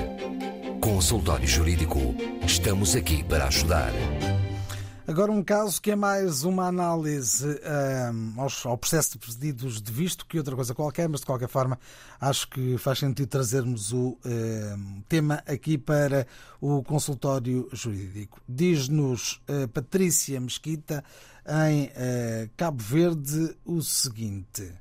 Consultório 0.79 1.47
Jurídico. 1.47 2.15
Estamos 2.45 2.95
aqui 2.95 3.23
para 3.23 3.47
ajudar. 3.47 3.91
Agora, 5.09 5.31
um 5.31 5.43
caso 5.43 5.81
que 5.81 5.89
é 5.89 5.95
mais 5.95 6.43
uma 6.43 6.67
análise 6.67 7.59
um, 8.13 8.69
ao 8.69 8.77
processo 8.77 9.17
de 9.17 9.25
pedidos 9.25 9.81
de 9.81 9.91
visto 9.91 10.23
que 10.23 10.37
outra 10.37 10.55
coisa 10.55 10.75
qualquer, 10.75 11.09
mas 11.09 11.21
de 11.21 11.25
qualquer 11.25 11.49
forma 11.49 11.79
acho 12.21 12.47
que 12.47 12.77
faz 12.77 12.99
sentido 12.99 13.27
trazermos 13.27 13.91
o 13.91 14.19
um, 14.23 15.01
tema 15.09 15.41
aqui 15.47 15.79
para 15.79 16.27
o 16.61 16.83
consultório 16.83 17.67
jurídico. 17.73 18.39
Diz-nos 18.47 19.41
uh, 19.49 19.67
Patrícia 19.69 20.39
Mesquita, 20.39 21.03
em 21.65 21.85
uh, 21.85 22.49
Cabo 22.55 22.83
Verde, 22.83 23.57
o 23.65 23.81
seguinte. 23.81 24.71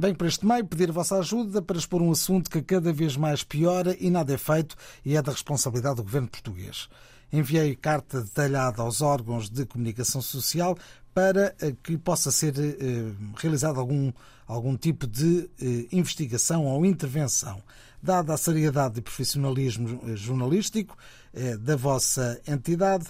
Venho 0.00 0.16
para 0.16 0.28
este 0.28 0.46
meio 0.46 0.64
pedir 0.64 0.88
a 0.88 0.94
vossa 0.94 1.18
ajuda 1.18 1.60
para 1.60 1.76
expor 1.76 2.00
um 2.00 2.10
assunto 2.10 2.50
que 2.50 2.62
cada 2.62 2.90
vez 2.90 3.18
mais 3.18 3.44
piora 3.44 3.94
e 4.00 4.08
nada 4.08 4.32
é 4.32 4.38
feito 4.38 4.74
e 5.04 5.14
é 5.14 5.20
da 5.20 5.30
responsabilidade 5.30 5.96
do 5.96 6.02
governo 6.02 6.26
português. 6.26 6.88
Enviei 7.30 7.76
carta 7.76 8.22
detalhada 8.22 8.80
aos 8.80 9.02
órgãos 9.02 9.50
de 9.50 9.66
comunicação 9.66 10.22
social 10.22 10.74
para 11.12 11.54
eh, 11.60 11.74
que 11.82 11.98
possa 11.98 12.32
ser 12.32 12.58
eh, 12.58 13.12
realizado 13.36 13.78
algum, 13.78 14.10
algum 14.46 14.74
tipo 14.74 15.06
de 15.06 15.50
eh, 15.60 15.86
investigação 15.92 16.64
ou 16.64 16.86
intervenção. 16.86 17.62
Dada 18.02 18.32
a 18.32 18.38
seriedade 18.38 19.00
e 19.00 19.02
profissionalismo 19.02 20.00
eh, 20.06 20.16
jornalístico 20.16 20.96
eh, 21.34 21.58
da 21.58 21.76
vossa 21.76 22.40
entidade, 22.48 23.04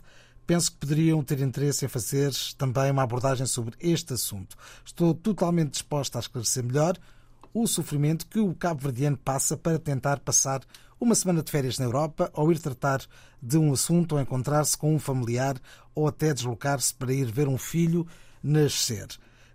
penso 0.51 0.73
que 0.73 0.79
poderiam 0.79 1.23
ter 1.23 1.39
interesse 1.43 1.85
em 1.85 1.89
fazer 1.89 2.33
também 2.59 2.91
uma 2.91 3.05
abordagem 3.05 3.47
sobre 3.47 3.77
este 3.79 4.15
assunto. 4.15 4.57
Estou 4.85 5.15
totalmente 5.15 5.71
disposta 5.71 6.19
a 6.19 6.21
esclarecer 6.21 6.65
melhor 6.65 6.99
o 7.55 7.69
sofrimento 7.69 8.27
que 8.27 8.41
o 8.41 8.53
cabo-verdiano 8.53 9.17
passa 9.17 9.57
para 9.57 9.79
tentar 9.79 10.19
passar 10.19 10.61
uma 10.99 11.15
semana 11.15 11.41
de 11.41 11.53
férias 11.53 11.79
na 11.79 11.85
Europa 11.85 12.33
ou 12.35 12.51
ir 12.51 12.59
tratar 12.59 13.01
de 13.41 13.57
um 13.57 13.73
assunto 13.73 14.17
ou 14.17 14.21
encontrar-se 14.21 14.77
com 14.77 14.93
um 14.93 14.99
familiar 14.99 15.55
ou 15.95 16.09
até 16.09 16.35
deslocar-se 16.35 16.93
para 16.95 17.13
ir 17.13 17.31
ver 17.31 17.47
um 17.47 17.57
filho 17.57 18.05
nascer. 18.43 19.07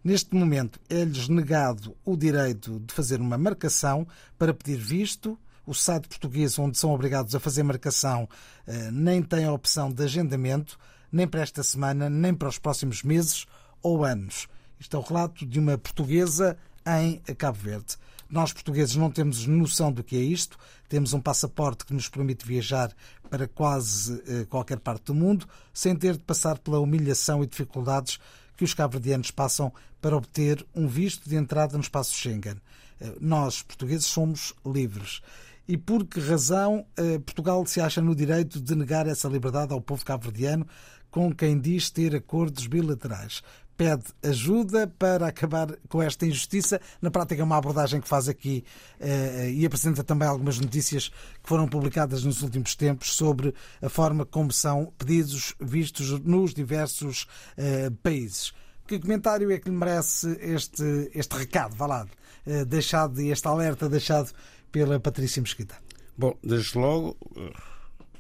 Neste 0.01 0.34
momento 0.34 0.79
é-lhes 0.89 1.27
negado 1.27 1.93
o 2.05 2.15
direito 2.15 2.79
de 2.79 2.93
fazer 2.93 3.19
uma 3.19 3.38
marcação 3.38 4.08
para 4.38 4.53
pedir 4.53 4.77
visto 4.77 5.38
o 5.65 5.73
site 5.73 6.08
português 6.08 6.58
onde 6.60 6.78
são 6.78 6.91
obrigados 6.91 7.34
a 7.36 7.39
fazer 7.39 7.63
marcação 7.63 8.28
eh, 8.67 8.89
nem 8.91 9.21
tem 9.21 9.45
a 9.45 9.54
opção 9.54 9.91
de 9.91 10.04
agendamento, 10.04 10.78
nem 11.12 11.28
para 11.28 11.41
esta 11.41 11.63
semana, 11.63 12.10
nem 12.10 12.34
para 12.34 12.49
os 12.49 12.58
próximos 12.58 13.04
meses 13.04 13.45
ou 13.82 14.04
anos. 14.04 14.47
Isto 14.80 14.97
é 14.97 14.99
o 14.99 15.04
relato 15.04 15.45
de 15.45 15.60
uma 15.60 15.78
portuguesa 15.78 16.58
em 16.86 17.17
Cabo 17.36 17.58
Verde. 17.58 17.97
Nós, 18.30 18.51
portugueses, 18.51 18.95
não 18.95 19.12
temos 19.12 19.45
noção 19.45 19.91
do 19.91 20.04
que 20.04 20.15
é 20.15 20.19
isto. 20.19 20.58
Temos 20.89 21.13
um 21.13 21.21
passaporte 21.21 21.86
que 21.86 21.93
nos 21.93 22.10
permite 22.10 22.45
viajar 22.45 22.91
para 23.30 23.47
quase 23.47 24.21
eh, 24.28 24.45
qualquer 24.45 24.80
parte 24.80 25.06
do 25.06 25.15
mundo, 25.15 25.47
sem 25.73 25.95
ter 25.95 26.13
de 26.13 26.19
passar 26.19 26.58
pela 26.60 26.80
humilhação 26.80 27.43
e 27.43 27.47
dificuldades 27.47 28.19
que 28.58 28.63
os 28.63 28.73
cabo-verdianos 28.73 29.32
passam 29.32 29.71
para 30.01 30.15
obter 30.15 30.65
um 30.75 30.88
visto 30.88 31.30
de 31.30 31.36
entrada 31.36 31.73
no 31.73 31.84
espaço 31.84 32.15
Schengen. 32.15 32.58
Eh, 32.99 33.13
nós, 33.19 33.62
portugueses, 33.62 34.06
somos 34.06 34.54
livres 34.65 35.21
e 35.67 35.78
por 35.78 36.06
que 36.06 36.19
razão 36.19 36.86
eh, 36.97 37.19
Portugal 37.19 37.65
se 37.65 37.82
acha 37.82 38.01
no 38.01 38.15
direito 38.15 38.62
de 38.62 38.75
negar 38.75 39.08
essa 39.08 39.28
liberdade 39.28 39.73
ao 39.73 39.82
povo 39.82 40.06
cabo-verdiano 40.06 40.65
com 41.10 41.34
quem 41.34 41.60
diz 41.60 41.89
ter 41.89 42.15
acordos 42.15 42.67
bilaterais. 42.67 43.41
pede 43.78 44.04
ajuda 44.23 44.88
para 44.88 45.28
acabar 45.28 45.67
com 45.89 46.01
esta 46.01 46.25
injustiça. 46.25 46.80
Na 47.01 47.12
prática, 47.12 47.41
é 47.41 47.43
uma 47.43 47.58
abordagem 47.58 47.99
que 47.99 48.08
faz 48.08 48.30
aqui 48.30 48.63
eh, 48.99 49.51
e 49.51 49.65
apresenta 49.65 50.04
também 50.04 50.28
algumas 50.28 50.60
notícias 50.60 51.10
que 51.10 51.49
foram 51.49 51.67
publicadas 51.67 52.23
nos 52.23 52.41
últimos 52.41 52.75
tempos 52.75 53.13
sobre 53.13 53.54
a 53.82 53.89
forma 53.89 54.25
como 54.25 54.51
são 54.51 54.93
pedidos 54.97 55.56
vistos 55.60 56.19
nos 56.21 56.54
diversos 56.54 57.28
eh, 57.58 57.89
países. 58.01 58.54
Que 58.88 58.99
comentário 58.99 59.51
é 59.51 59.58
que 59.58 59.69
lhe 59.69 59.75
merece 59.75 60.38
este, 60.39 61.10
este 61.13 61.36
recado, 61.36 61.75
vá 61.75 61.88
lá, 61.88 62.08
eh, 62.45 62.63
deixado, 62.65 63.19
este 63.19 63.47
alerta 63.47 63.89
deixado 63.89 64.32
pela 64.75 64.99
Patrícia 64.99 65.41
Mesquita? 65.41 65.81
Bom, 66.17 66.38
desde 66.43 66.77
logo, 66.77 67.17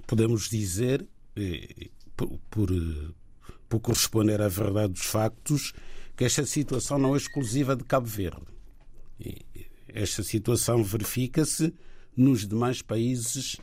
podemos 0.07 0.47
dizer, 0.47 1.05
por, 2.15 2.39
por 2.49 2.71
por 3.67 3.79
corresponder 3.79 4.41
à 4.41 4.47
verdade 4.47 4.93
dos 4.93 5.05
factos, 5.05 5.73
que 6.15 6.23
esta 6.23 6.45
situação 6.45 6.97
não 6.97 7.13
é 7.13 7.17
exclusiva 7.17 7.75
de 7.75 7.83
Cabo 7.83 8.07
Verde. 8.07 8.45
Esta 9.89 10.23
situação 10.23 10.81
verifica-se 10.81 11.73
nos 12.15 12.47
demais 12.47 12.81
países 12.81 13.57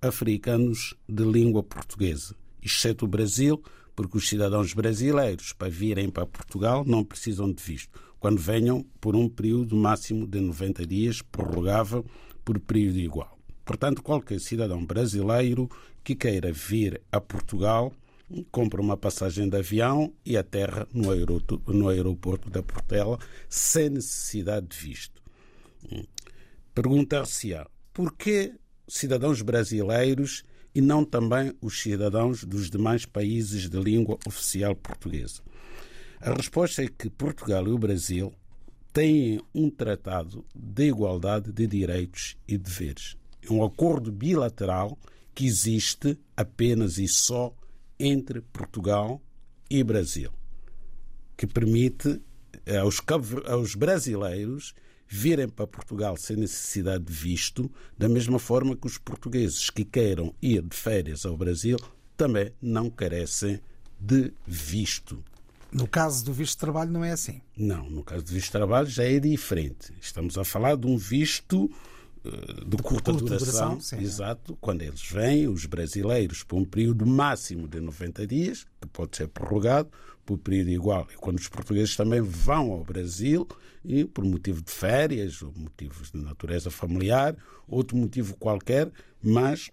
africanos 0.00 0.94
de 1.06 1.24
língua 1.24 1.62
portuguesa, 1.62 2.34
exceto 2.62 3.04
o 3.04 3.08
Brasil, 3.08 3.62
porque 3.94 4.16
os 4.16 4.26
cidadãos 4.26 4.72
brasileiros, 4.72 5.52
para 5.52 5.68
virem 5.68 6.08
para 6.08 6.24
Portugal, 6.24 6.82
não 6.86 7.04
precisam 7.04 7.52
de 7.52 7.62
visto, 7.62 8.00
quando 8.18 8.38
venham 8.38 8.86
por 9.00 9.14
um 9.14 9.28
período 9.28 9.76
máximo 9.76 10.26
de 10.26 10.40
90 10.40 10.86
dias, 10.86 11.20
prorrogável 11.20 12.06
por 12.48 12.58
período 12.60 12.98
igual. 12.98 13.38
Portanto, 13.62 14.02
qualquer 14.02 14.40
cidadão 14.40 14.82
brasileiro 14.82 15.68
que 16.02 16.14
queira 16.14 16.50
vir 16.50 16.98
a 17.12 17.20
Portugal 17.20 17.92
compra 18.50 18.80
uma 18.80 18.96
passagem 18.96 19.50
de 19.50 19.58
avião 19.58 20.14
e 20.24 20.34
aterra 20.34 20.88
no 20.90 21.10
aeroporto, 21.10 21.62
no 21.70 21.90
aeroporto 21.90 22.48
da 22.48 22.62
Portela 22.62 23.18
sem 23.50 23.90
necessidade 23.90 24.66
de 24.66 24.78
visto. 24.78 25.22
Perguntar-se-á 26.74 27.66
porquê 27.92 28.54
cidadãos 28.86 29.42
brasileiros 29.42 30.42
e 30.74 30.80
não 30.80 31.04
também 31.04 31.52
os 31.60 31.82
cidadãos 31.82 32.44
dos 32.44 32.70
demais 32.70 33.04
países 33.04 33.68
de 33.68 33.78
língua 33.78 34.18
oficial 34.26 34.74
portuguesa? 34.74 35.42
A 36.18 36.32
resposta 36.32 36.82
é 36.82 36.88
que 36.88 37.10
Portugal 37.10 37.66
e 37.68 37.72
o 37.72 37.78
Brasil 37.78 38.32
têm 38.98 39.40
um 39.54 39.70
tratado 39.70 40.44
de 40.52 40.88
igualdade 40.88 41.52
de 41.52 41.68
direitos 41.68 42.36
e 42.48 42.58
deveres. 42.58 43.16
É 43.40 43.52
um 43.52 43.62
acordo 43.62 44.10
bilateral 44.10 44.98
que 45.32 45.46
existe 45.46 46.18
apenas 46.36 46.98
e 46.98 47.06
só 47.06 47.54
entre 47.96 48.40
Portugal 48.40 49.22
e 49.70 49.84
Brasil, 49.84 50.32
que 51.36 51.46
permite 51.46 52.20
aos, 52.82 53.00
aos 53.46 53.76
brasileiros 53.76 54.74
virem 55.06 55.48
para 55.48 55.68
Portugal 55.68 56.16
sem 56.16 56.34
necessidade 56.34 57.04
de 57.04 57.12
visto, 57.12 57.70
da 57.96 58.08
mesma 58.08 58.40
forma 58.40 58.74
que 58.74 58.88
os 58.88 58.98
portugueses 58.98 59.70
que 59.70 59.84
queiram 59.84 60.34
ir 60.42 60.60
de 60.62 60.76
férias 60.76 61.24
ao 61.24 61.36
Brasil 61.36 61.78
também 62.16 62.52
não 62.60 62.90
carecem 62.90 63.60
de 64.00 64.32
visto. 64.44 65.22
No 65.70 65.86
caso 65.86 66.24
do 66.24 66.32
visto 66.32 66.52
de 66.52 66.58
trabalho 66.58 66.90
não 66.90 67.04
é 67.04 67.12
assim? 67.12 67.40
Não, 67.56 67.88
no 67.90 68.02
caso 68.02 68.24
do 68.24 68.32
visto 68.32 68.46
de 68.46 68.52
trabalho 68.52 68.88
já 68.88 69.04
é 69.04 69.18
diferente. 69.20 69.92
Estamos 70.00 70.38
a 70.38 70.44
falar 70.44 70.76
de 70.76 70.86
um 70.86 70.96
visto 70.96 71.70
de 72.66 72.76
curta, 72.78 73.12
curta 73.12 73.12
duração, 73.12 73.70
duração 73.70 74.00
exato, 74.00 74.58
quando 74.60 74.82
eles 74.82 75.02
vêm, 75.02 75.48
os 75.48 75.64
brasileiros, 75.66 76.42
por 76.42 76.56
um 76.56 76.64
período 76.64 77.06
máximo 77.06 77.68
de 77.68 77.80
90 77.80 78.26
dias, 78.26 78.66
que 78.80 78.88
pode 78.88 79.16
ser 79.16 79.28
prorrogado 79.28 79.90
por 80.26 80.36
período 80.38 80.70
igual. 80.70 81.06
E 81.12 81.16
quando 81.16 81.38
os 81.38 81.48
portugueses 81.48 81.96
também 81.96 82.20
vão 82.20 82.72
ao 82.72 82.84
Brasil, 82.84 83.46
e 83.84 84.04
por 84.04 84.24
motivo 84.24 84.60
de 84.60 84.70
férias, 84.70 85.40
ou 85.42 85.52
motivos 85.56 86.10
de 86.10 86.18
natureza 86.18 86.70
familiar, 86.70 87.36
outro 87.66 87.96
motivo 87.96 88.36
qualquer, 88.36 88.90
mas 89.22 89.70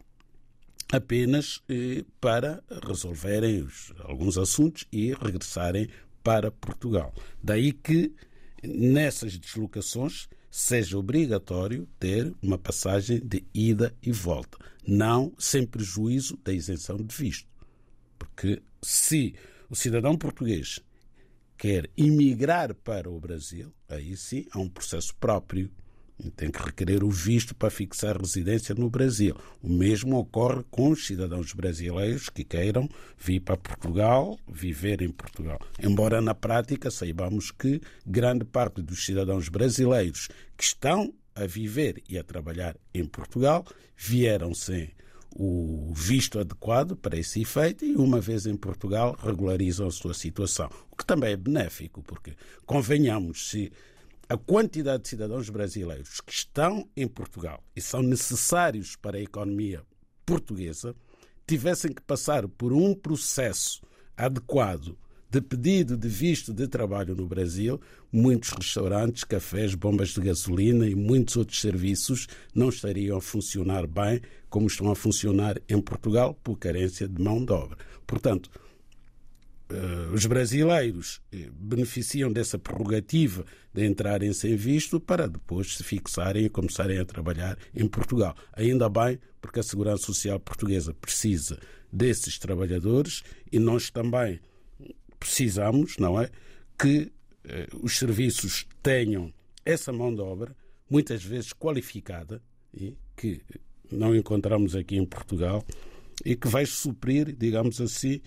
apenas 0.92 1.62
eh, 1.68 2.04
para 2.20 2.64
resolverem 2.88 3.68
alguns 4.00 4.38
assuntos 4.38 4.86
e 4.92 5.14
regressarem 5.14 5.90
para 6.24 6.52
Portugal. 6.52 7.14
Daí 7.42 7.72
que 7.72 8.14
nessas 8.64 9.38
deslocações 9.38 10.28
seja 10.50 10.98
obrigatório 10.98 11.88
ter 12.00 12.34
uma 12.42 12.58
passagem 12.58 13.20
de 13.20 13.46
ida 13.54 13.94
e 14.02 14.12
volta, 14.12 14.58
não 14.88 15.34
sem 15.38 15.66
prejuízo 15.66 16.38
da 16.44 16.54
isenção 16.54 16.98
de 16.98 17.16
visto. 17.16 17.48
Porque 18.18 18.62
se 18.82 19.36
o 19.70 19.76
cidadão 19.76 20.18
português 20.18 20.80
quer 21.58 21.90
imigrar 21.98 22.74
para 22.74 23.10
o 23.10 23.20
Brasil, 23.20 23.74
aí 23.90 24.16
sim 24.16 24.46
há 24.52 24.60
um 24.60 24.70
processo 24.70 25.16
próprio 25.16 25.70
tem 26.36 26.50
que 26.50 26.64
requerer 26.64 27.04
o 27.04 27.10
visto 27.10 27.54
para 27.54 27.70
fixar 27.70 28.18
residência 28.18 28.74
no 28.74 28.90
Brasil. 28.90 29.36
O 29.62 29.70
mesmo 29.70 30.18
ocorre 30.18 30.64
com 30.72 30.90
os 30.90 31.06
cidadãos 31.06 31.54
brasileiros 31.54 32.30
que 32.30 32.44
queiram 32.44 32.90
vir 33.18 33.42
para 33.42 33.58
Portugal, 33.58 34.40
viver 34.48 35.02
em 35.02 35.10
Portugal. 35.10 35.60
Embora 35.82 36.22
na 36.22 36.34
prática 36.34 36.90
saibamos 36.90 37.52
que 37.52 37.82
grande 38.06 38.46
parte 38.46 38.82
dos 38.82 39.06
cidadãos 39.06 39.50
brasileiros 39.50 40.30
que 40.58 40.64
estão 40.64 41.14
a 41.36 41.46
viver 41.46 42.02
e 42.08 42.18
a 42.18 42.24
trabalhar 42.24 42.78
em 42.94 43.06
Portugal 43.06 43.66
vieram 43.98 44.54
sem 44.54 44.92
o 45.38 45.92
visto 45.94 46.40
adequado 46.40 46.96
para 46.96 47.18
esse 47.18 47.42
efeito 47.42 47.84
e, 47.84 47.94
uma 47.98 48.22
vez 48.22 48.46
em 48.46 48.56
Portugal, 48.56 49.18
regularizam 49.22 49.86
a 49.86 49.92
sua 49.92 50.14
situação. 50.14 50.70
O 50.90 50.96
que 50.96 51.06
também 51.06 51.34
é 51.34 51.38
benéfico, 51.38 52.02
porque, 52.02 52.34
convenhamos, 52.66 53.50
se 53.50 53.70
a 54.28 54.38
quantidade 54.38 55.04
de 55.04 55.10
cidadãos 55.10 55.50
brasileiros 55.50 56.20
que 56.22 56.34
estão 56.34 56.88
em 56.96 57.08
Portugal 57.08 57.64
e 57.76 57.82
são 57.82 58.02
necessários 58.02 58.96
para 58.96 59.18
a 59.18 59.22
economia 59.22 59.84
portuguesa 60.26 60.96
tivessem 61.46 61.94
que 61.94 62.02
passar 62.02 62.48
por 62.48 62.74
um 62.74 62.94
processo 62.96 63.82
adequado 64.18 64.98
de 65.30 65.42
pedido 65.42 65.98
de 65.98 66.08
visto 66.08 66.54
de 66.54 66.68
trabalho 66.68 67.14
no 67.14 67.28
Brasil, 67.28 67.80
muitos 68.12 68.52
restaurantes, 68.52 69.24
cafés, 69.24 69.76
bombas 69.76 70.10
de 70.10 70.22
gasolina 70.22 70.88
e 70.88 70.96
muitos 70.96 71.36
outros 71.36 71.60
serviços 71.60 72.28
não 72.54 72.70
estariam 72.70 73.18
a 73.18 73.22
funcionar 73.22 73.86
bem 73.86 74.22
como 74.50 74.68
estão 74.68 74.90
a 74.90 74.96
funcionar 74.96 75.62
em 75.68 75.82
Portugal 75.82 76.34
por 76.42 76.58
carência 76.58 77.08
de 77.08 77.22
mão 77.22 77.44
de 77.44 77.52
obra. 77.52 77.78
Portanto, 78.08 78.50
os 80.14 80.26
brasileiros 80.26 81.22
eh, 81.32 81.50
beneficiam 81.52 82.32
dessa 82.32 82.58
prerrogativa 82.60 83.46
de 83.74 83.86
entrarem 83.86 84.32
sem 84.32 84.56
visto 84.56 85.00
para 85.00 85.28
depois 85.28 85.76
se 85.76 85.84
fixarem 85.84 86.46
e 86.46 86.50
começarem 86.50 87.00
a 87.00 87.06
trabalhar 87.06 87.58
em 87.74 87.88
Portugal. 87.88 88.36
Ainda 88.54 88.88
bem, 88.88 89.20
porque 89.42 89.60
a 89.60 89.64
Segurança 89.64 90.04
Social 90.04 90.40
Portuguesa 90.40 90.94
precisa 90.94 91.60
desses 91.92 92.38
trabalhadores 92.38 93.24
e 93.52 93.58
nós 93.58 93.90
também 93.90 94.40
precisamos, 95.20 95.98
não 95.98 96.22
é? 96.22 96.30
Que 96.78 97.12
uh, 97.46 97.80
os 97.82 97.98
serviços 97.98 98.68
tenham 98.84 99.34
essa 99.66 99.92
mão 99.92 100.14
de 100.14 100.22
obra, 100.22 100.56
muitas 100.90 101.24
vezes 101.24 101.54
qualificada, 101.54 102.42
e 102.74 102.96
que 103.16 103.42
não 103.92 104.16
encontramos 104.16 104.76
aqui 104.76 104.98
em 104.98 105.06
Portugal 105.06 105.66
e 106.24 106.36
que 106.36 106.48
vai 106.48 106.66
suprir, 106.66 107.36
digamos 107.36 107.82
assim, 107.82 108.22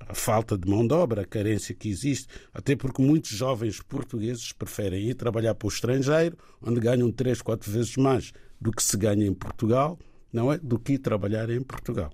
a 0.00 0.14
falta 0.14 0.56
de 0.56 0.68
mão 0.68 0.86
de 0.86 0.94
obra, 0.94 1.22
a 1.22 1.26
carência 1.26 1.74
que 1.74 1.88
existe, 1.88 2.28
até 2.52 2.76
porque 2.76 3.02
muitos 3.02 3.30
jovens 3.30 3.80
portugueses 3.80 4.52
preferem 4.52 5.08
ir 5.08 5.14
trabalhar 5.14 5.54
para 5.54 5.66
o 5.66 5.70
estrangeiro, 5.70 6.36
onde 6.62 6.80
ganham 6.80 7.10
três, 7.10 7.42
quatro 7.42 7.70
vezes 7.70 7.96
mais 7.96 8.32
do 8.60 8.70
que 8.70 8.82
se 8.82 8.96
ganha 8.96 9.26
em 9.26 9.34
Portugal, 9.34 9.98
não 10.32 10.52
é? 10.52 10.58
Do 10.58 10.78
que 10.78 10.94
ir 10.94 10.98
trabalhar 10.98 11.50
em 11.50 11.62
Portugal. 11.62 12.12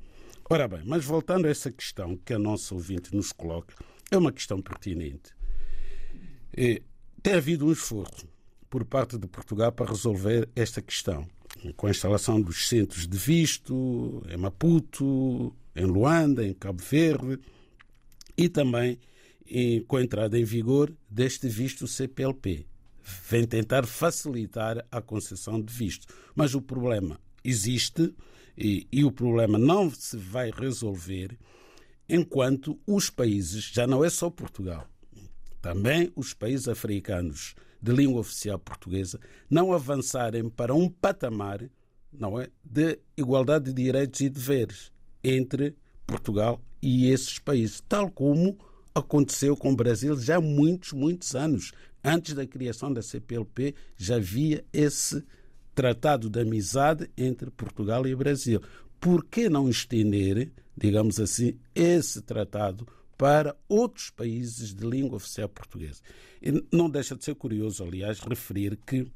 Ora 0.48 0.68
bem, 0.68 0.82
mas 0.84 1.04
voltando 1.04 1.46
a 1.46 1.50
essa 1.50 1.72
questão 1.72 2.16
que 2.16 2.32
a 2.32 2.38
nossa 2.38 2.72
ouvinte 2.74 3.14
nos 3.14 3.32
coloca, 3.32 3.74
é 4.10 4.16
uma 4.16 4.32
questão 4.32 4.62
pertinente. 4.62 5.34
E 6.56 6.82
tem 7.22 7.34
havido 7.34 7.66
um 7.66 7.72
esforço 7.72 8.28
por 8.70 8.84
parte 8.84 9.18
de 9.18 9.26
Portugal 9.26 9.72
para 9.72 9.90
resolver 9.90 10.48
esta 10.54 10.80
questão 10.80 11.26
com 11.76 11.86
a 11.86 11.90
instalação 11.90 12.40
dos 12.40 12.68
centros 12.68 13.06
de 13.06 13.16
visto 13.16 14.22
em 14.28 14.36
Maputo, 14.36 15.54
em 15.74 15.84
Luanda, 15.84 16.46
em 16.46 16.54
Cabo 16.54 16.82
Verde 16.82 17.38
e 18.36 18.48
também 18.48 18.98
com 19.86 19.96
a 19.96 20.02
entrada 20.02 20.38
em 20.38 20.44
vigor 20.44 20.92
deste 21.08 21.48
visto 21.48 21.86
CPLP. 21.86 22.66
Vem 23.30 23.46
tentar 23.46 23.86
facilitar 23.86 24.84
a 24.90 25.00
concessão 25.00 25.60
de 25.60 25.72
visto. 25.72 26.12
Mas 26.34 26.54
o 26.54 26.60
problema 26.60 27.20
existe 27.44 28.12
e, 28.58 28.86
e 28.90 29.04
o 29.04 29.12
problema 29.12 29.58
não 29.58 29.90
se 29.90 30.16
vai 30.16 30.50
resolver 30.50 31.38
enquanto 32.08 32.78
os 32.86 33.10
países, 33.10 33.64
já 33.72 33.86
não 33.86 34.04
é 34.04 34.10
só 34.10 34.30
Portugal, 34.30 34.88
também 35.60 36.12
os 36.14 36.32
países 36.32 36.68
africanos 36.68 37.54
de 37.80 37.92
língua 37.92 38.20
oficial 38.20 38.58
portuguesa 38.58 39.20
não 39.48 39.72
avançarem 39.72 40.48
para 40.48 40.74
um 40.74 40.88
patamar 40.88 41.68
não 42.12 42.40
é, 42.40 42.48
de 42.64 42.98
igualdade 43.16 43.66
de 43.66 43.84
direitos 43.84 44.20
e 44.20 44.28
deveres 44.28 44.92
entre 45.22 45.74
Portugal 46.06 46.60
e 46.80 47.10
esses 47.10 47.38
países, 47.38 47.82
tal 47.88 48.10
como 48.10 48.58
aconteceu 48.94 49.56
com 49.56 49.72
o 49.72 49.76
Brasil 49.76 50.18
já 50.18 50.36
há 50.36 50.40
muitos, 50.40 50.92
muitos 50.92 51.34
anos. 51.34 51.72
Antes 52.02 52.34
da 52.34 52.46
criação 52.46 52.92
da 52.92 53.02
CPLP, 53.02 53.74
já 53.96 54.16
havia 54.16 54.64
esse 54.72 55.24
tratado 55.74 56.30
de 56.30 56.40
amizade 56.40 57.10
entre 57.16 57.50
Portugal 57.50 58.06
e 58.06 58.14
Brasil. 58.14 58.62
Por 59.00 59.24
que 59.24 59.48
não 59.48 59.68
estender, 59.68 60.52
digamos 60.76 61.20
assim, 61.20 61.58
esse 61.74 62.22
tratado 62.22 62.86
para 63.16 63.56
outros 63.68 64.10
países 64.10 64.74
de 64.74 64.86
língua 64.86 65.16
oficial 65.16 65.48
portuguesa? 65.48 66.00
E 66.42 66.64
não 66.72 66.88
deixa 66.90 67.16
de 67.16 67.24
ser 67.24 67.34
curioso, 67.34 67.82
aliás, 67.82 68.20
referir 68.20 68.78
que 68.86 69.06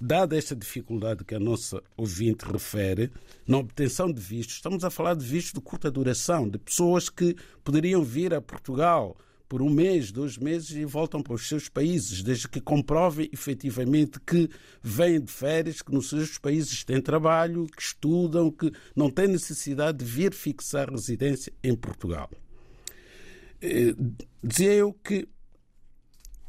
dada 0.00 0.36
esta 0.36 0.54
dificuldade 0.54 1.24
que 1.24 1.34
a 1.34 1.40
nossa 1.40 1.82
ouvinte 1.96 2.44
refere 2.44 3.10
na 3.46 3.58
obtenção 3.58 4.12
de 4.12 4.20
vistos, 4.20 4.56
estamos 4.56 4.84
a 4.84 4.90
falar 4.90 5.14
de 5.14 5.24
vistos 5.24 5.52
de 5.52 5.60
curta 5.60 5.90
duração, 5.90 6.48
de 6.48 6.58
pessoas 6.58 7.08
que 7.08 7.36
poderiam 7.62 8.02
vir 8.02 8.34
a 8.34 8.40
Portugal 8.40 9.16
por 9.48 9.62
um 9.62 9.70
mês, 9.70 10.10
dois 10.10 10.36
meses 10.36 10.70
e 10.70 10.84
voltam 10.84 11.22
para 11.22 11.34
os 11.34 11.46
seus 11.46 11.68
países, 11.68 12.22
desde 12.22 12.48
que 12.48 12.60
comprovem 12.60 13.28
efetivamente 13.32 14.18
que 14.18 14.48
vêm 14.82 15.20
de 15.20 15.30
férias, 15.30 15.80
que 15.80 15.92
nos 15.92 16.08
seus 16.08 16.38
países 16.38 16.82
têm 16.82 17.00
trabalho, 17.00 17.66
que 17.66 17.82
estudam, 17.82 18.50
que 18.50 18.72
não 18.96 19.10
têm 19.10 19.28
necessidade 19.28 19.98
de 19.98 20.04
vir 20.04 20.34
fixar 20.34 20.90
residência 20.90 21.52
em 21.62 21.74
Portugal. 21.76 22.28
Eh, 23.66 23.94
dizia 24.42 24.74
eu 24.74 24.92
que 24.92 25.26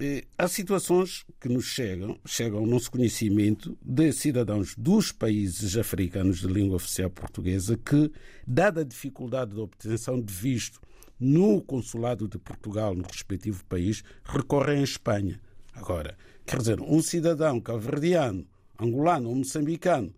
eh, 0.01 0.25
há 0.38 0.49
situações 0.49 1.23
que 1.39 1.47
nos 1.47 1.63
chegam, 1.63 2.19
chegam 2.25 2.60
ao 2.60 2.65
nosso 2.65 2.91
conhecimento 2.91 3.78
de 3.82 4.12
cidadãos 4.12 4.75
dos 4.75 5.13
países 5.13 5.78
africanos 5.78 6.41
de 6.41 6.47
língua 6.47 6.75
oficial 6.75 7.10
portuguesa 7.10 7.78
que, 7.78 8.12
dada 8.45 8.82
a 8.82 8.84
dificuldade 8.84 9.54
de 9.54 9.62
obtenção 9.62 10.21
de 10.21 10.34
visto 10.34 10.82
no 11.17 11.62
consulado 11.62 12.28
de 12.28 12.38
Portugal 12.38 12.93
no 12.93 13.06
respectivo 13.10 13.63
país, 13.63 14.04
recorrem 14.25 14.82
à 14.82 14.84
Espanha. 14.84 15.39
Agora, 15.73 16.17
quer 16.45 16.58
dizer, 16.58 16.82
um 16.82 17.01
cidadão 17.01 17.62
calverdiano, 17.62 18.45
angolano 18.78 19.30
ou 19.30 19.36
moçambicano 19.36 20.13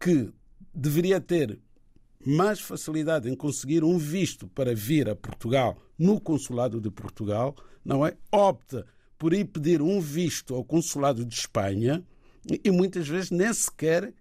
que 0.00 0.32
deveria 0.74 1.20
ter 1.20 1.58
mais 2.24 2.58
facilidade 2.58 3.28
em 3.28 3.36
conseguir 3.36 3.84
um 3.84 3.98
visto 3.98 4.48
para 4.48 4.74
vir 4.74 5.10
a 5.10 5.14
Portugal 5.14 5.78
no 5.98 6.20
consulado 6.20 6.80
de 6.80 6.90
Portugal, 6.90 7.56
não 7.84 8.06
é? 8.06 8.16
Opta 8.30 8.86
por 9.18 9.34
ir 9.34 9.46
pedir 9.46 9.82
um 9.82 10.00
visto 10.00 10.54
ao 10.54 10.64
consulado 10.64 11.24
de 11.24 11.34
Espanha 11.34 12.04
e 12.64 12.70
muitas 12.70 13.08
vezes 13.08 13.30
nem 13.30 13.52
sequer 13.52 14.14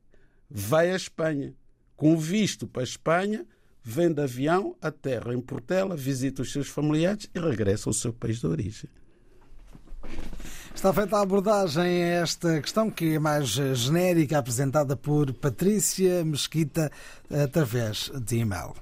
vai 0.49 0.91
à 0.91 0.95
Espanha. 0.95 1.53
Com 1.95 2.17
visto 2.17 2.67
para 2.67 2.81
a 2.81 2.83
Espanha, 2.83 3.45
vem 3.83 4.11
de 4.11 4.21
avião 4.21 4.75
à 4.81 4.91
terra 4.91 5.33
em 5.33 5.39
Portela, 5.39 5.95
visita 5.95 6.41
os 6.41 6.51
seus 6.51 6.67
familiares 6.67 7.29
e 7.33 7.39
regressa 7.39 7.89
ao 7.89 7.93
seu 7.93 8.11
país 8.11 8.39
de 8.39 8.47
origem. 8.47 8.89
Está 10.73 10.93
feita 10.93 11.17
a 11.17 11.21
abordagem 11.21 12.03
a 12.03 12.07
esta 12.21 12.61
questão 12.61 12.91
que 12.91 13.15
é 13.15 13.19
mais 13.19 13.47
genérica, 13.47 14.37
apresentada 14.37 14.95
por 14.95 15.33
Patrícia 15.33 16.23
Mesquita 16.23 16.91
através 17.31 18.11
de 18.13 18.37
e-mail. 18.37 18.75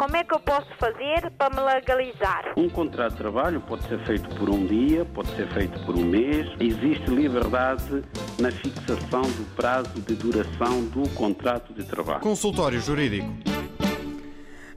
Como 0.00 0.16
é 0.16 0.24
que 0.24 0.32
eu 0.32 0.40
posso 0.40 0.66
fazer 0.78 1.30
para 1.36 1.54
me 1.54 1.60
legalizar? 1.60 2.54
Um 2.56 2.70
contrato 2.70 3.12
de 3.12 3.18
trabalho 3.18 3.60
pode 3.60 3.86
ser 3.86 4.02
feito 4.06 4.34
por 4.36 4.48
um 4.48 4.64
dia, 4.66 5.04
pode 5.04 5.28
ser 5.36 5.46
feito 5.52 5.78
por 5.84 5.94
um 5.94 6.02
mês. 6.02 6.46
Existe 6.58 7.10
liberdade 7.10 8.02
na 8.38 8.50
fixação 8.50 9.20
do 9.20 9.54
prazo 9.54 9.92
de 10.00 10.14
duração 10.14 10.86
do 10.86 11.06
contrato 11.10 11.74
de 11.74 11.84
trabalho. 11.84 12.20
Consultório 12.20 12.80
Jurídico. 12.80 13.28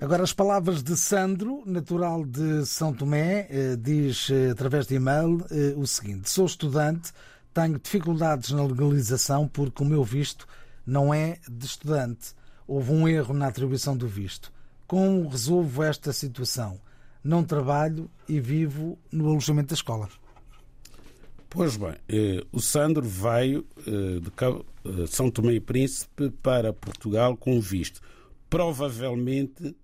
Agora, 0.01 0.23
as 0.23 0.33
palavras 0.33 0.83
de 0.83 0.97
Sandro, 0.97 1.63
natural 1.65 2.25
de 2.25 2.65
São 2.65 2.93
Tomé, 2.93 3.47
eh, 3.49 3.77
diz 3.79 4.29
eh, 4.29 4.49
através 4.51 4.87
de 4.87 4.95
e-mail 4.95 5.37
eh, 5.49 5.73
o 5.77 5.87
seguinte: 5.87 6.29
Sou 6.29 6.45
estudante, 6.45 7.13
tenho 7.53 7.79
dificuldades 7.79 8.51
na 8.51 8.65
legalização 8.65 9.47
porque 9.47 9.83
o 9.83 9.85
meu 9.85 10.03
visto 10.03 10.45
não 10.85 11.13
é 11.13 11.37
de 11.49 11.65
estudante. 11.65 12.35
Houve 12.67 12.91
um 12.91 13.07
erro 13.07 13.33
na 13.33 13.47
atribuição 13.47 13.95
do 13.95 14.05
visto. 14.05 14.51
Como 14.93 15.27
resolvo 15.27 15.81
esta 15.81 16.13
situação? 16.13 16.79
Não 17.23 17.43
trabalho 17.43 18.11
e 18.29 18.39
vivo 18.39 18.95
no 19.11 19.27
alojamento 19.27 19.69
da 19.69 19.73
escola. 19.73 20.07
Pois 21.49 21.75
bem, 21.75 21.95
eh, 22.07 22.45
o 22.51 22.59
Sandro 22.61 23.01
veio 23.01 23.65
eh, 23.87 24.19
de 24.19 25.07
São 25.07 25.31
Tomé 25.31 25.53
e 25.53 25.59
Príncipe 25.59 26.29
para 26.43 26.71
Portugal 26.71 27.35
com 27.35 27.59
visto. 27.59 28.01
Provavelmente 28.47 29.75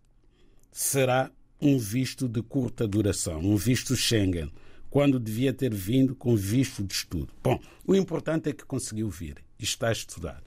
será 0.71 1.31
um 1.59 1.79
visto 1.79 2.29
de 2.29 2.43
curta 2.43 2.87
duração, 2.87 3.39
um 3.39 3.55
visto 3.55 3.95
Schengen, 3.95 4.53
quando 4.91 5.19
devia 5.19 5.51
ter 5.51 5.73
vindo 5.73 6.13
com 6.13 6.35
visto 6.35 6.83
de 6.83 6.93
estudo. 6.93 7.33
Bom, 7.41 7.59
o 7.83 7.95
importante 7.95 8.49
é 8.49 8.53
que 8.53 8.63
conseguiu 8.63 9.09
vir 9.09 9.37
e 9.57 9.63
está 9.63 9.87
a 9.87 9.91
estudar. 9.91 10.43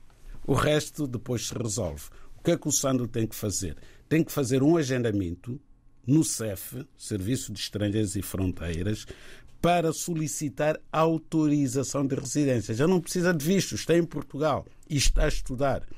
O 0.47 0.55
resto 0.55 1.09
depois 1.09 1.49
se 1.49 1.55
resolve. 1.59 2.05
O 2.37 2.45
que 2.45 2.53
é 2.53 2.57
que 2.57 2.69
o 2.69 2.73
Sandro 2.73 3.09
tem 3.09 3.27
que 3.27 3.35
fazer? 3.35 3.77
Tem 4.13 4.23
que 4.23 4.31
fazer 4.31 4.63
um 4.63 4.77
agendamento 4.77 5.59
no 6.07 6.23
CEF, 6.23 6.87
Serviço 6.99 7.51
de 7.51 7.61
Estrangeiros 7.61 8.15
e 8.15 8.21
Fronteiras, 8.21 9.07
para 9.59 9.91
solicitar 9.91 10.79
autorização 10.93 12.07
de 12.07 12.15
residência. 12.15 12.75
Já 12.75 12.87
não 12.87 13.01
precisa 13.01 13.33
de 13.33 13.43
visto, 13.43 13.75
está 13.75 13.97
em 13.97 14.05
Portugal 14.05 14.67
e 14.87 14.99
está 14.99 15.25
a 15.25 15.29
estudar. 15.29 15.89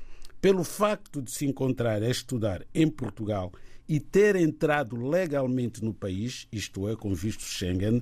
Pelo 0.41 0.63
facto 0.63 1.21
de 1.21 1.33
se 1.33 1.45
encontrar 1.45 2.05
a 2.05 2.09
estudar 2.09 2.65
em 2.73 2.89
Portugal 2.89 3.51
e 3.89 3.99
ter 3.99 4.37
entrado 4.37 4.95
legalmente 4.95 5.83
no 5.83 5.93
país, 5.93 6.47
isto 6.53 6.89
é, 6.89 6.95
com 6.95 7.13
visto 7.13 7.43
Schengen, 7.43 8.01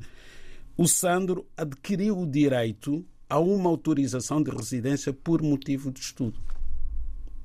o 0.77 0.87
Sandro 0.87 1.47
adquiriu 1.57 2.19
o 2.19 2.31
direito 2.31 3.03
a 3.31 3.39
uma 3.39 3.71
autorização 3.71 4.43
de 4.43 4.51
residência 4.51 5.11
por 5.11 5.41
motivo 5.41 5.91
de 5.91 6.01
estudo. 6.01 6.39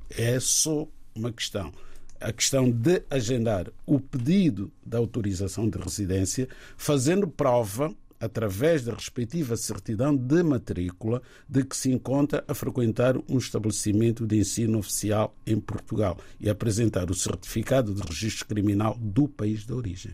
É 0.10 0.38
só 0.38 0.86
uma 1.16 1.32
questão 1.32 1.72
a 2.20 2.32
questão 2.32 2.70
de 2.70 3.04
agendar 3.10 3.68
o 3.86 4.00
pedido 4.00 4.72
de 4.86 4.98
autorização 4.98 5.70
de 5.70 5.78
residência, 5.78 6.48
fazendo 6.76 7.28
prova 7.28 7.94
através 8.20 8.84
da 8.84 8.94
respectiva 8.94 9.56
certidão 9.56 10.16
de 10.16 10.42
matrícula 10.44 11.22
de 11.48 11.64
que 11.64 11.78
se 11.78 11.92
encontra 11.92 12.44
a 12.48 12.54
frequentar 12.54 13.16
um 13.30 13.38
estabelecimento 13.38 14.26
de 14.26 14.38
ensino 14.38 14.80
oficial 14.80 15.36
em 15.46 15.60
Portugal 15.60 16.18
e 16.40 16.50
apresentar 16.50 17.10
o 17.12 17.14
certificado 17.14 17.94
de 17.94 18.02
registro 18.02 18.48
criminal 18.48 18.98
do 19.00 19.28
país 19.28 19.66
de 19.66 19.74
origem. 19.74 20.14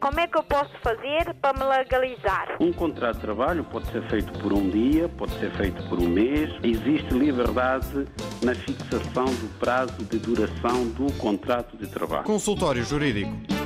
Como 0.00 0.20
é 0.20 0.28
que 0.28 0.38
eu 0.38 0.44
posso 0.44 0.70
fazer 0.80 1.34
para 1.40 1.58
me 1.58 1.64
legalizar? 1.64 2.56
Um 2.60 2.72
contrato 2.72 3.16
de 3.16 3.20
trabalho 3.20 3.64
pode 3.64 3.90
ser 3.90 4.08
feito 4.08 4.32
por 4.38 4.52
um 4.52 4.70
dia, 4.70 5.08
pode 5.08 5.32
ser 5.40 5.50
feito 5.56 5.82
por 5.88 6.00
um 6.00 6.08
mês. 6.08 6.52
Existe 6.62 7.12
liberdade 7.14 8.06
na 8.40 8.54
fixação 8.54 9.24
do 9.24 9.58
prazo 9.58 10.04
de 10.04 10.20
duração 10.20 10.86
do 10.90 11.12
contrato 11.14 11.76
de 11.76 11.88
trabalho. 11.88 12.22
Consultório 12.22 12.84
Jurídico. 12.84 13.58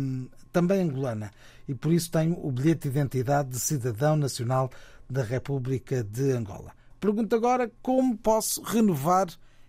também 0.52 0.82
angolana, 0.82 1.32
e 1.66 1.74
por 1.74 1.92
isso 1.92 2.12
tenho 2.12 2.38
o 2.46 2.52
bilhete 2.52 2.82
de 2.82 2.96
identidade 2.96 3.48
de 3.48 3.58
cidadão 3.58 4.14
nacional 4.14 4.70
da 5.08 5.22
República 5.22 6.02
de 6.02 6.32
Angola. 6.32 6.72
Pergunto 7.00 7.34
agora 7.34 7.70
como 7.82 8.16
posso 8.16 8.62
renovar 8.62 9.26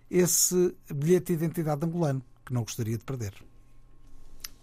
esse 0.10 0.76
bilhete 0.94 1.36
de 1.36 1.46
identidade 1.46 1.86
angolano, 1.86 2.22
que 2.46 2.54
não 2.54 2.64
gostaria 2.64 2.98
de 2.98 3.04
perder. 3.04 3.34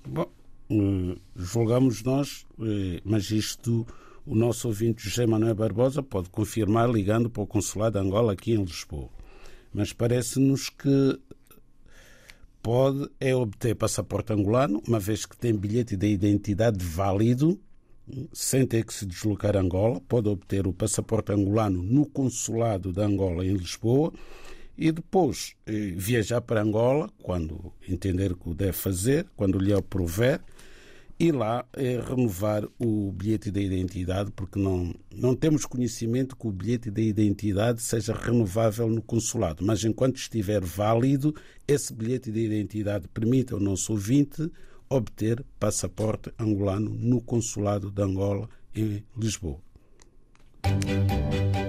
Bom, 0.07 0.31
eh, 0.71 1.19
julgamos 1.37 2.03
nós, 2.03 2.47
eh, 2.61 3.01
mas 3.05 3.31
isto 3.31 3.87
o 4.25 4.35
nosso 4.35 4.69
ouvinte 4.69 5.03
José 5.05 5.27
Manuel 5.27 5.55
Barbosa 5.55 6.03
pode 6.03 6.31
confirmar 6.31 6.89
ligando 6.89 7.29
para 7.29 7.43
o 7.43 7.47
Consulado 7.47 7.99
de 7.99 8.07
Angola 8.07 8.33
aqui 8.33 8.53
em 8.53 8.63
Lisboa. 8.63 9.11
Mas 9.75 9.93
parece-nos 9.93 10.69
que 10.69 11.21
pode 12.63 13.11
é 13.19 13.35
obter 13.35 13.75
passaporte 13.75 14.33
angolano, 14.33 14.81
uma 14.87 15.01
vez 15.01 15.27
que 15.27 15.37
tem 15.37 15.55
bilhete 15.55 15.97
de 15.97 16.07
identidade 16.07 16.85
válido 16.85 17.59
sem 18.33 18.67
ter 18.67 18.85
que 18.85 18.93
se 18.93 19.07
deslocar 19.07 19.57
a 19.57 19.61
Angola, 19.61 20.01
pode 20.01 20.29
obter 20.29 20.67
o 20.67 20.73
passaporte 20.73 21.33
angolano 21.33 21.83
no 21.83 22.07
consulado 22.07 22.93
de 22.93 23.01
Angola 23.01 23.45
em 23.45 23.55
Lisboa 23.55 24.13
e 24.77 24.91
depois 24.91 25.55
eh, 25.67 25.93
viajar 25.97 26.41
para 26.41 26.63
Angola 26.63 27.09
quando 27.23 27.73
entender 27.89 28.35
que 28.35 28.49
o 28.49 28.55
deve 28.55 28.73
fazer, 28.73 29.27
quando 29.37 29.59
lhe 29.59 29.73
aprover, 29.73 30.41
e 31.19 31.31
lá 31.31 31.65
eh, 31.75 32.01
renovar 32.05 32.67
o 32.81 33.13
bilhete 33.13 33.51
de 33.51 33.61
identidade, 33.61 34.33
porque 34.33 34.59
não, 34.59 34.93
não 35.15 35.37
temos 35.37 35.65
conhecimento 35.65 36.35
que 36.35 36.49
o 36.49 36.51
bilhete 36.51 36.91
de 36.91 37.03
identidade 37.03 37.81
seja 37.81 38.13
renovável 38.13 38.89
no 38.89 39.01
consulado, 39.01 39.65
mas 39.65 39.85
enquanto 39.85 40.17
estiver 40.17 40.65
válido, 40.65 41.33
esse 41.69 41.93
bilhete 41.93 42.33
de 42.33 42.41
identidade 42.41 43.07
permite 43.07 43.53
ao 43.53 43.61
nosso 43.61 43.93
ouvinte 43.93 44.51
obter 44.97 45.45
passaporte 45.59 46.33
angolano 46.39 46.91
no 46.91 47.21
consulado 47.21 47.91
de 47.91 48.03
Angola 48.03 48.49
em 48.75 49.05
Lisboa. 49.17 49.59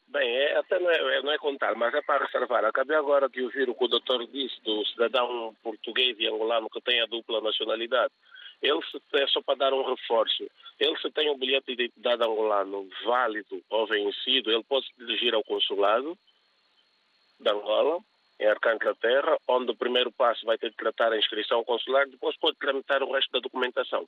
Bem, 0.10 0.30
é, 0.30 0.60
até 0.60 0.78
não 0.80 0.92
é, 0.92 1.22
não 1.24 1.32
é, 1.32 1.38
contar, 1.40 1.74
mas 1.74 1.96
é 1.96 2.02
para 2.04 2.26
reservar. 2.26 2.64
Acabei 2.64 2.96
agora 2.96 3.28
de 3.28 3.42
ouvir 3.42 3.68
o 3.68 3.74
que 3.74 3.86
o 3.86 3.88
doutor 3.88 4.24
disse 4.28 4.64
do 4.64 4.86
cidadão 4.86 5.56
português 5.64 6.16
e 6.20 6.28
angolano 6.28 6.70
que 6.70 6.80
tem 6.82 7.02
a 7.02 7.08
dupla 7.08 7.42
nacionalidade. 7.42 8.14
Ele 8.64 8.82
se, 8.90 8.98
é 9.22 9.28
só 9.28 9.42
para 9.42 9.58
dar 9.58 9.74
um 9.74 9.84
reforço. 9.84 10.50
Ele 10.80 10.98
se 10.98 11.12
tem 11.12 11.30
um 11.30 11.38
bilhete 11.38 11.68
de 11.68 11.84
identidade 11.84 12.24
angolano 12.24 12.88
válido 13.04 13.62
ou 13.70 13.86
vencido, 13.86 14.50
ele 14.50 14.64
pode 14.64 14.88
se 14.88 14.94
dirigir 14.98 15.36
ao 15.36 15.44
consulado 15.44 16.18
de 17.40 17.50
Angola, 17.50 18.00
em 18.40 18.48
Arcângela 18.48 18.96
Terra, 18.96 19.38
onde 19.50 19.72
o 19.72 19.76
primeiro 19.76 20.12
passo 20.14 20.46
vai 20.46 20.58
ter 20.58 20.72
que 20.72 20.78
tratar 20.78 21.12
a 21.12 21.18
inscrição 21.18 21.64
consular, 21.66 22.08
depois 22.08 22.38
pode 22.38 22.58
tramitar 22.58 23.04
o 23.04 23.12
resto 23.12 23.32
da 23.34 23.40
documentação. 23.40 24.08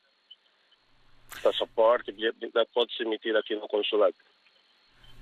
Passaporte, 1.44 2.14
bilhete 2.14 2.40
de 2.40 2.46
identidade 2.46 2.70
pode 2.74 2.96
se 2.96 3.04
emitir 3.04 3.36
aqui 3.36 3.56
no 3.56 3.68
consulado. 3.68 4.16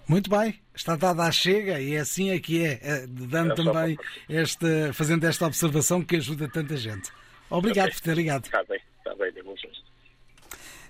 Muito 0.08 0.30
bem, 0.30 0.60
está 0.76 0.96
dada 0.96 1.24
a 1.24 1.32
chega 1.32 1.80
e 1.80 1.96
é 1.96 2.00
assim 2.00 2.30
é 2.30 2.40
que 2.40 2.64
é, 2.64 2.74
é 2.84 3.08
dando 3.08 3.54
é 3.54 3.56
também 3.56 3.98
este, 4.30 4.94
fazendo 4.94 5.24
esta 5.24 5.48
observação 5.48 6.04
que 6.04 6.18
ajuda 6.18 6.48
tanta 6.52 6.76
gente. 6.76 7.12
Obrigado 7.50 7.88
okay. 7.88 8.00
por 8.00 8.04
ter 8.04 8.16
ligado. 8.16 8.46
Está 8.46 8.64
bem, 8.64 8.82
está 9.04 9.16
bem, 9.16 9.34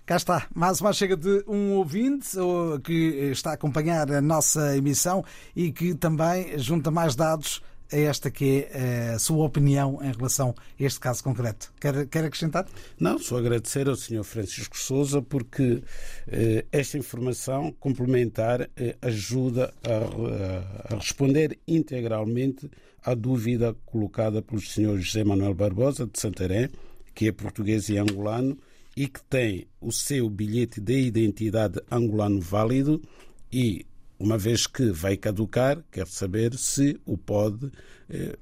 Cá 0.05 0.17
está, 0.17 0.47
mais 0.53 0.81
uma 0.81 0.91
chega 0.91 1.15
de 1.15 1.43
um 1.47 1.73
ouvinte 1.73 2.37
que 2.83 3.31
está 3.31 3.51
a 3.51 3.53
acompanhar 3.53 4.11
a 4.11 4.21
nossa 4.21 4.75
emissão 4.75 5.23
e 5.55 5.71
que 5.71 5.95
também 5.95 6.59
junta 6.59 6.91
mais 6.91 7.15
dados 7.15 7.61
a 7.91 7.97
esta 7.97 8.29
que 8.29 8.67
é 8.71 9.13
a 9.15 9.19
sua 9.19 9.45
opinião 9.45 9.99
em 10.01 10.11
relação 10.11 10.53
a 10.79 10.83
este 10.83 10.99
caso 10.99 11.23
concreto. 11.23 11.71
Quer, 11.79 12.05
quer 12.07 12.25
acrescentar? 12.25 12.67
Não, 12.99 13.17
só 13.17 13.37
agradecer 13.37 13.87
ao 13.87 13.95
Sr. 13.95 14.23
Francisco 14.23 14.77
Souza 14.77 15.21
porque 15.21 15.81
eh, 16.27 16.65
esta 16.71 16.97
informação 16.97 17.71
complementar 17.79 18.69
eh, 18.75 18.95
ajuda 19.01 19.73
a, 19.83 20.93
a, 20.93 20.97
responder 20.97 21.59
integralmente 21.67 22.69
à 23.03 23.13
dúvida 23.13 23.75
colocada 23.85 24.41
pelo 24.41 24.59
Sr. 24.59 24.97
José 24.99 25.23
Manuel 25.23 25.53
Barbosa 25.53 26.05
de 26.05 26.19
Santarém, 26.19 26.69
que 27.13 27.27
é 27.27 27.31
português 27.31 27.89
e 27.89 27.97
angolano 27.97 28.57
e 28.95 29.07
que 29.07 29.21
tem 29.23 29.67
o 29.81 29.91
seu 29.91 30.29
bilhete 30.29 30.79
de 30.79 30.99
identidade 30.99 31.79
angolano 31.91 32.39
válido 32.39 33.01
e 33.51 33.85
uma 34.19 34.37
vez 34.37 34.65
que 34.65 34.89
vai 34.91 35.17
caducar, 35.17 35.83
quer 35.91 36.07
saber 36.07 36.55
se 36.57 36.99
o 37.05 37.17
pode 37.17 37.69
eh, 38.09 38.37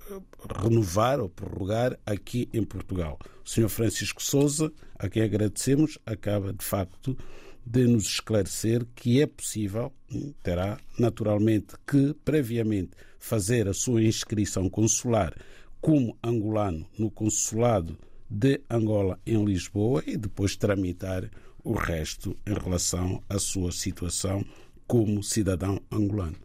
renovar 0.61 1.19
ou 1.19 1.27
prorrogar 1.27 1.97
aqui 2.05 2.47
em 2.53 2.63
Portugal. 2.63 3.17
O 3.43 3.49
Sr. 3.49 3.69
Francisco 3.69 4.21
Souza, 4.21 4.71
a 4.99 5.09
quem 5.09 5.23
agradecemos, 5.23 5.97
acaba 6.05 6.53
de 6.53 6.63
facto 6.63 7.17
de 7.65 7.87
nos 7.87 8.05
esclarecer 8.05 8.85
que 8.95 9.21
é 9.21 9.25
possível, 9.25 9.91
hum, 10.13 10.33
terá 10.43 10.77
naturalmente 10.99 11.73
que 11.87 12.13
previamente 12.23 12.91
fazer 13.17 13.67
a 13.67 13.73
sua 13.73 14.03
inscrição 14.03 14.69
consular 14.69 15.33
como 15.79 16.17
angolano 16.23 16.85
no 16.97 17.09
consulado 17.09 17.97
de 18.31 18.61
Angola 18.69 19.19
em 19.25 19.43
Lisboa 19.43 20.01
e 20.07 20.15
depois 20.15 20.55
tramitar 20.55 21.29
o 21.63 21.73
resto 21.73 22.37
em 22.47 22.53
relação 22.53 23.21
à 23.29 23.37
sua 23.37 23.73
situação 23.73 24.43
como 24.87 25.21
cidadão 25.21 25.81
angolano. 25.91 26.37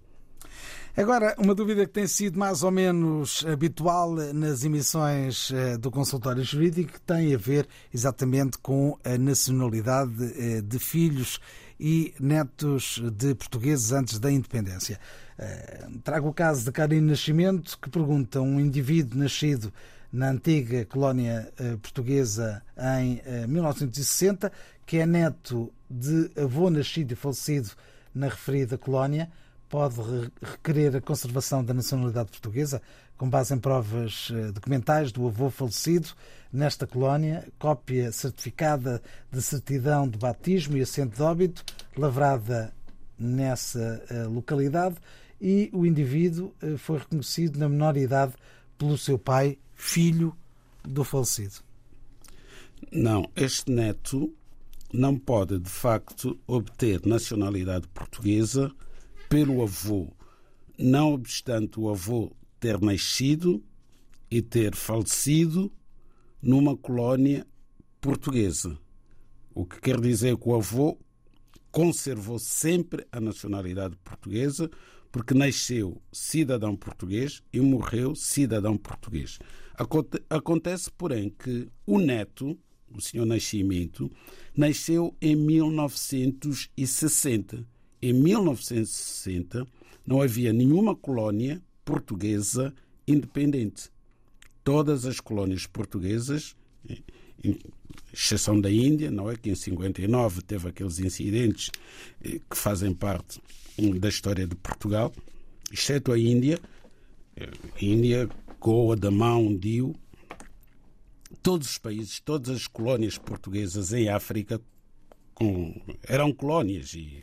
Agora, 0.96 1.34
uma 1.38 1.54
dúvida 1.54 1.86
que 1.86 1.92
tem 1.92 2.06
sido 2.06 2.38
mais 2.38 2.62
ou 2.62 2.70
menos 2.70 3.44
habitual 3.46 4.14
nas 4.32 4.64
emissões 4.64 5.50
eh, 5.52 5.76
do 5.76 5.90
consultório 5.90 6.42
jurídico 6.42 6.98
tem 7.02 7.34
a 7.34 7.38
ver 7.38 7.68
exatamente 7.92 8.56
com 8.58 8.98
a 9.04 9.18
nacionalidade 9.18 10.32
eh, 10.36 10.62
de 10.62 10.78
filhos 10.78 11.38
e 11.78 12.14
netos 12.18 13.02
de 13.12 13.34
portugueses 13.34 13.92
antes 13.92 14.18
da 14.18 14.32
independência. 14.32 14.98
Eh, 15.38 15.86
trago 16.02 16.28
o 16.28 16.32
caso 16.32 16.64
de 16.64 16.72
Karine 16.72 17.10
Nascimento, 17.10 17.78
que 17.78 17.90
pergunta 17.90 18.40
um 18.40 18.58
indivíduo 18.58 19.18
nascido 19.18 19.70
na 20.12 20.30
antiga 20.30 20.84
colónia 20.84 21.52
portuguesa 21.82 22.62
em 22.98 23.20
1960, 23.48 24.50
que 24.84 24.98
é 24.98 25.06
neto 25.06 25.72
de 25.90 26.30
avô 26.36 26.70
nascido 26.70 27.12
e 27.12 27.16
falecido 27.16 27.70
na 28.14 28.28
referida 28.28 28.78
colónia 28.78 29.30
pode 29.68 30.00
requerer 30.40 30.96
a 30.96 31.00
conservação 31.00 31.64
da 31.64 31.74
nacionalidade 31.74 32.30
portuguesa 32.30 32.80
com 33.16 33.28
base 33.28 33.54
em 33.54 33.58
provas 33.58 34.30
eh, 34.32 34.52
documentais 34.52 35.10
do 35.10 35.26
avô 35.26 35.50
falecido 35.50 36.08
nesta 36.52 36.86
colónia, 36.86 37.46
cópia 37.58 38.12
certificada 38.12 39.02
de 39.30 39.42
certidão 39.42 40.08
de 40.08 40.18
batismo 40.18 40.76
e 40.76 40.82
assento 40.82 41.16
de 41.16 41.22
óbito, 41.22 41.64
lavrada 41.96 42.72
nessa 43.18 44.02
eh, 44.10 44.24
localidade, 44.24 44.96
e 45.40 45.70
o 45.72 45.86
indivíduo 45.86 46.54
eh, 46.62 46.76
foi 46.76 46.98
reconhecido 46.98 47.58
na 47.58 47.68
menor 47.68 47.96
idade 47.96 48.34
pelo 48.78 48.98
seu 48.98 49.18
pai, 49.18 49.58
filho 49.76 50.36
do 50.82 51.04
falecido. 51.04 51.56
Não, 52.90 53.30
este 53.36 53.70
neto 53.70 54.34
não 54.92 55.18
pode, 55.18 55.58
de 55.58 55.70
facto, 55.70 56.38
obter 56.46 57.04
nacionalidade 57.06 57.86
portuguesa 57.88 58.72
pelo 59.28 59.62
avô, 59.62 60.08
não 60.78 61.12
obstante 61.12 61.78
o 61.78 61.88
avô 61.88 62.32
ter 62.58 62.80
nascido 62.80 63.62
e 64.30 64.40
ter 64.40 64.74
falecido 64.74 65.70
numa 66.40 66.76
colónia 66.76 67.46
portuguesa. 68.00 68.78
O 69.54 69.64
que 69.64 69.80
quer 69.80 70.00
dizer 70.00 70.36
que 70.36 70.48
o 70.48 70.54
avô 70.54 70.98
conservou 71.70 72.38
sempre 72.38 73.06
a 73.10 73.20
nacionalidade 73.20 73.96
portuguesa 73.96 74.70
porque 75.10 75.34
nasceu 75.34 76.00
cidadão 76.12 76.76
português 76.76 77.42
e 77.52 77.60
morreu 77.60 78.14
cidadão 78.14 78.76
português. 78.76 79.38
Acontece, 80.30 80.90
porém, 80.90 81.30
que 81.30 81.68
o 81.86 81.98
neto 81.98 82.58
o 82.96 83.00
senhor 83.00 83.24
Nascimento, 83.26 84.10
nasceu 84.56 85.14
em 85.20 85.36
1960. 85.36 87.66
Em 88.00 88.12
1960 88.12 89.66
não 90.06 90.22
havia 90.22 90.52
nenhuma 90.52 90.94
colónia 90.94 91.60
portuguesa 91.84 92.72
independente. 93.06 93.90
Todas 94.64 95.04
as 95.04 95.20
colónias 95.20 95.66
portuguesas, 95.66 96.56
exceção 98.12 98.60
da 98.60 98.70
Índia, 98.70 99.10
não 99.10 99.30
é 99.30 99.36
que 99.36 99.50
em 99.50 99.54
59 99.54 100.42
teve 100.42 100.68
aqueles 100.68 100.98
incidentes 100.98 101.70
eh, 102.22 102.40
que 102.50 102.56
fazem 102.56 102.92
parte 102.92 103.40
hum, 103.78 103.96
da 103.98 104.08
história 104.08 104.46
de 104.46 104.56
Portugal, 104.56 105.12
exceto 105.72 106.12
a 106.12 106.18
Índia, 106.18 106.58
eh, 107.36 107.48
a 107.48 107.84
Índia, 107.84 108.28
Goa, 108.66 108.96
Damão, 108.96 109.56
Dio, 109.56 109.94
todos 111.40 111.70
os 111.70 111.78
países, 111.78 112.18
todas 112.18 112.56
as 112.56 112.66
colónias 112.66 113.16
portuguesas 113.16 113.92
em 113.92 114.08
África 114.08 114.60
com, 115.32 115.80
eram 116.02 116.32
colónias 116.32 116.92
e, 116.94 117.22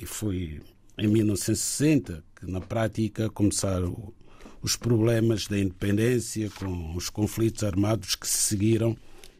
e 0.00 0.04
foi 0.04 0.60
em 0.98 1.06
1960 1.06 2.24
que 2.34 2.50
na 2.50 2.60
prática 2.60 3.30
começaram 3.30 4.12
os 4.60 4.74
problemas 4.74 5.46
da 5.46 5.56
independência, 5.56 6.50
com 6.50 6.96
os 6.96 7.08
conflitos 7.08 7.62
armados 7.62 8.16
que 8.16 8.26
se 8.26 8.48
seguiram 8.48 8.96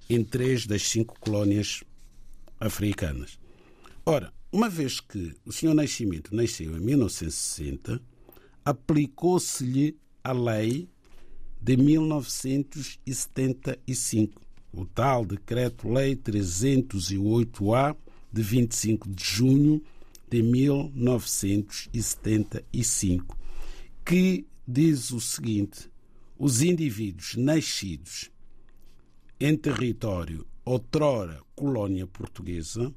em 0.09 0.23
três 0.23 0.65
das 0.65 0.83
cinco 0.83 1.19
colónias 1.19 1.83
africanas. 2.61 3.37
Ora, 4.07 4.33
uma 4.53 4.69
vez 4.69 5.01
que 5.01 5.35
o 5.45 5.51
Sr. 5.51 5.75
Nascimento 5.75 6.33
nasceu 6.33 6.77
em 6.77 6.81
1960, 6.81 8.01
aplicou-se-lhe 8.65 9.99
a 10.23 10.31
lei 10.31 10.89
de 11.61 11.77
1975, 11.77 14.41
o 14.73 14.87
tal 14.87 15.27
Decreto-Lei 15.27 16.17
308-A 16.17 17.95
de 18.33 18.43
25 18.43 19.11
de 19.11 19.25
junho 19.25 19.83
de 20.31 20.43
1975, 20.43 23.37
que 24.05 24.47
diz 24.67 25.11
o 25.11 25.21
seguinte: 25.21 25.91
os 26.39 26.63
indivíduos 26.63 27.37
nascidos 27.37 28.31
em 29.39 29.55
território 29.57 30.47
outrora 30.65 31.43
colónia 31.55 32.07
portuguesa 32.07 32.91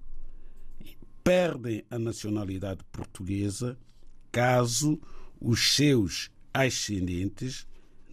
perdem 1.23 1.83
a 1.89 1.97
nacionalidade 1.97 2.83
portuguesa 2.91 3.79
caso 4.31 4.99
os 5.39 5.75
seus 5.75 6.29
ascendentes 6.53 7.65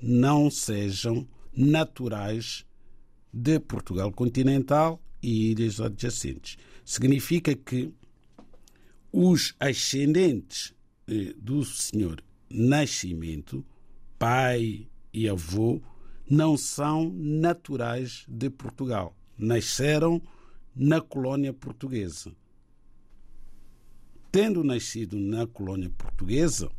não 0.03 0.51
sejam 0.51 1.26
naturais 1.53 2.64
de 3.32 3.59
Portugal 3.61 4.11
continental 4.12 5.03
e 5.22 5.51
ilhas 5.51 5.80
adjacentes. 5.80 6.57
Significa 6.84 7.55
que 7.55 7.92
os 9.12 9.55
ascendentes 9.59 10.74
eh, 11.07 11.34
do 11.36 11.64
senhor 11.64 12.22
Nascimento, 12.53 13.64
pai 14.18 14.88
e 15.12 15.28
avô, 15.28 15.80
não 16.28 16.57
são 16.57 17.12
naturais 17.12 18.24
de 18.28 18.51
Portugal. 18.51 19.16
Nasceram 19.38 20.20
na 20.74 21.01
colônia 21.01 21.53
portuguesa. 21.53 22.32
Tendo 24.32 24.64
nascido 24.64 25.18
na 25.18 25.46
colônia 25.46 25.90
portuguesa, 25.90 26.70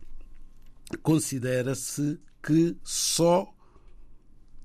considera-se 1.01 2.19
que 2.41 2.75
só 2.83 3.47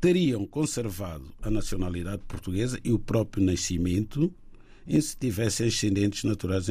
teriam 0.00 0.46
conservado 0.46 1.32
a 1.42 1.50
nacionalidade 1.50 2.22
portuguesa 2.28 2.78
e 2.84 2.92
o 2.92 2.98
próprio 2.98 3.44
nascimento 3.44 4.32
se 5.00 5.16
tivessem 5.16 5.66
ascendentes 5.66 6.22
naturais, 6.22 6.66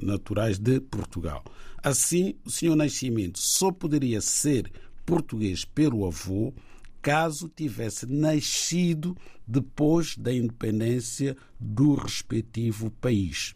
naturais 0.00 0.58
de 0.58 0.80
Portugal. 0.80 1.44
Assim, 1.82 2.36
o 2.44 2.50
senhor 2.50 2.76
Nascimento 2.76 3.38
só 3.38 3.72
poderia 3.72 4.20
ser 4.20 4.70
português 5.04 5.64
pelo 5.64 6.06
avô 6.06 6.54
caso 7.02 7.48
tivesse 7.48 8.06
nascido 8.06 9.16
depois 9.46 10.16
da 10.16 10.32
independência 10.32 11.36
do 11.58 11.94
respectivo 11.94 12.90
país, 12.90 13.54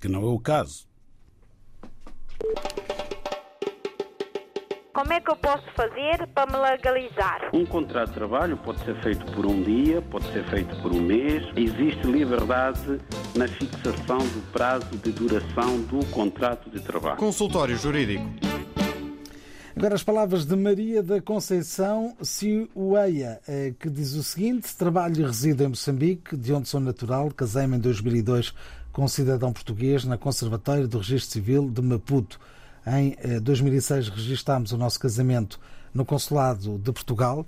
que 0.00 0.08
não 0.08 0.22
é 0.22 0.30
o 0.30 0.38
caso. 0.38 0.88
Como 4.94 5.12
é 5.12 5.20
que 5.20 5.28
eu 5.28 5.34
posso 5.34 5.64
fazer 5.74 6.24
para 6.32 6.46
me 6.52 6.56
legalizar? 6.56 7.50
Um 7.52 7.66
contrato 7.66 8.10
de 8.10 8.14
trabalho 8.14 8.56
pode 8.56 8.78
ser 8.84 8.94
feito 9.02 9.26
por 9.32 9.44
um 9.44 9.60
dia, 9.60 10.00
pode 10.00 10.24
ser 10.32 10.44
feito 10.44 10.80
por 10.80 10.92
um 10.92 11.00
mês. 11.00 11.42
Existe 11.56 12.06
liberdade 12.06 13.00
na 13.34 13.48
fixação 13.48 14.18
do 14.18 14.52
prazo 14.52 14.86
de 14.96 15.10
duração 15.10 15.80
do 15.80 16.06
contrato 16.12 16.70
de 16.70 16.80
trabalho. 16.80 17.16
Consultório 17.16 17.76
Jurídico. 17.76 18.24
Agora 19.76 19.96
as 19.96 20.04
palavras 20.04 20.46
de 20.46 20.54
Maria 20.54 21.02
da 21.02 21.20
Conceição 21.20 22.16
Ciueia, 22.22 23.40
eh, 23.48 23.74
que 23.76 23.90
diz 23.90 24.12
o 24.12 24.22
seguinte: 24.22 24.76
trabalho 24.76 25.22
e 25.22 25.24
resido 25.24 25.64
em 25.64 25.68
Moçambique, 25.68 26.36
de 26.36 26.52
onde 26.52 26.68
sou 26.68 26.78
natural, 26.78 27.32
casei-me 27.32 27.78
em 27.78 27.80
2002 27.80 28.54
com 28.92 29.02
um 29.02 29.08
cidadão 29.08 29.52
português 29.52 30.04
na 30.04 30.16
Conservatória 30.16 30.86
do 30.86 30.98
Registro 30.98 31.32
Civil 31.32 31.68
de 31.68 31.82
Maputo. 31.82 32.38
Em 32.86 33.16
2006 33.40 34.06
eh, 34.06 34.10
registámos 34.14 34.72
o 34.72 34.78
nosso 34.78 35.00
casamento 35.00 35.58
no 35.92 36.04
Consulado 36.04 36.78
de 36.78 36.92
Portugal, 36.92 37.46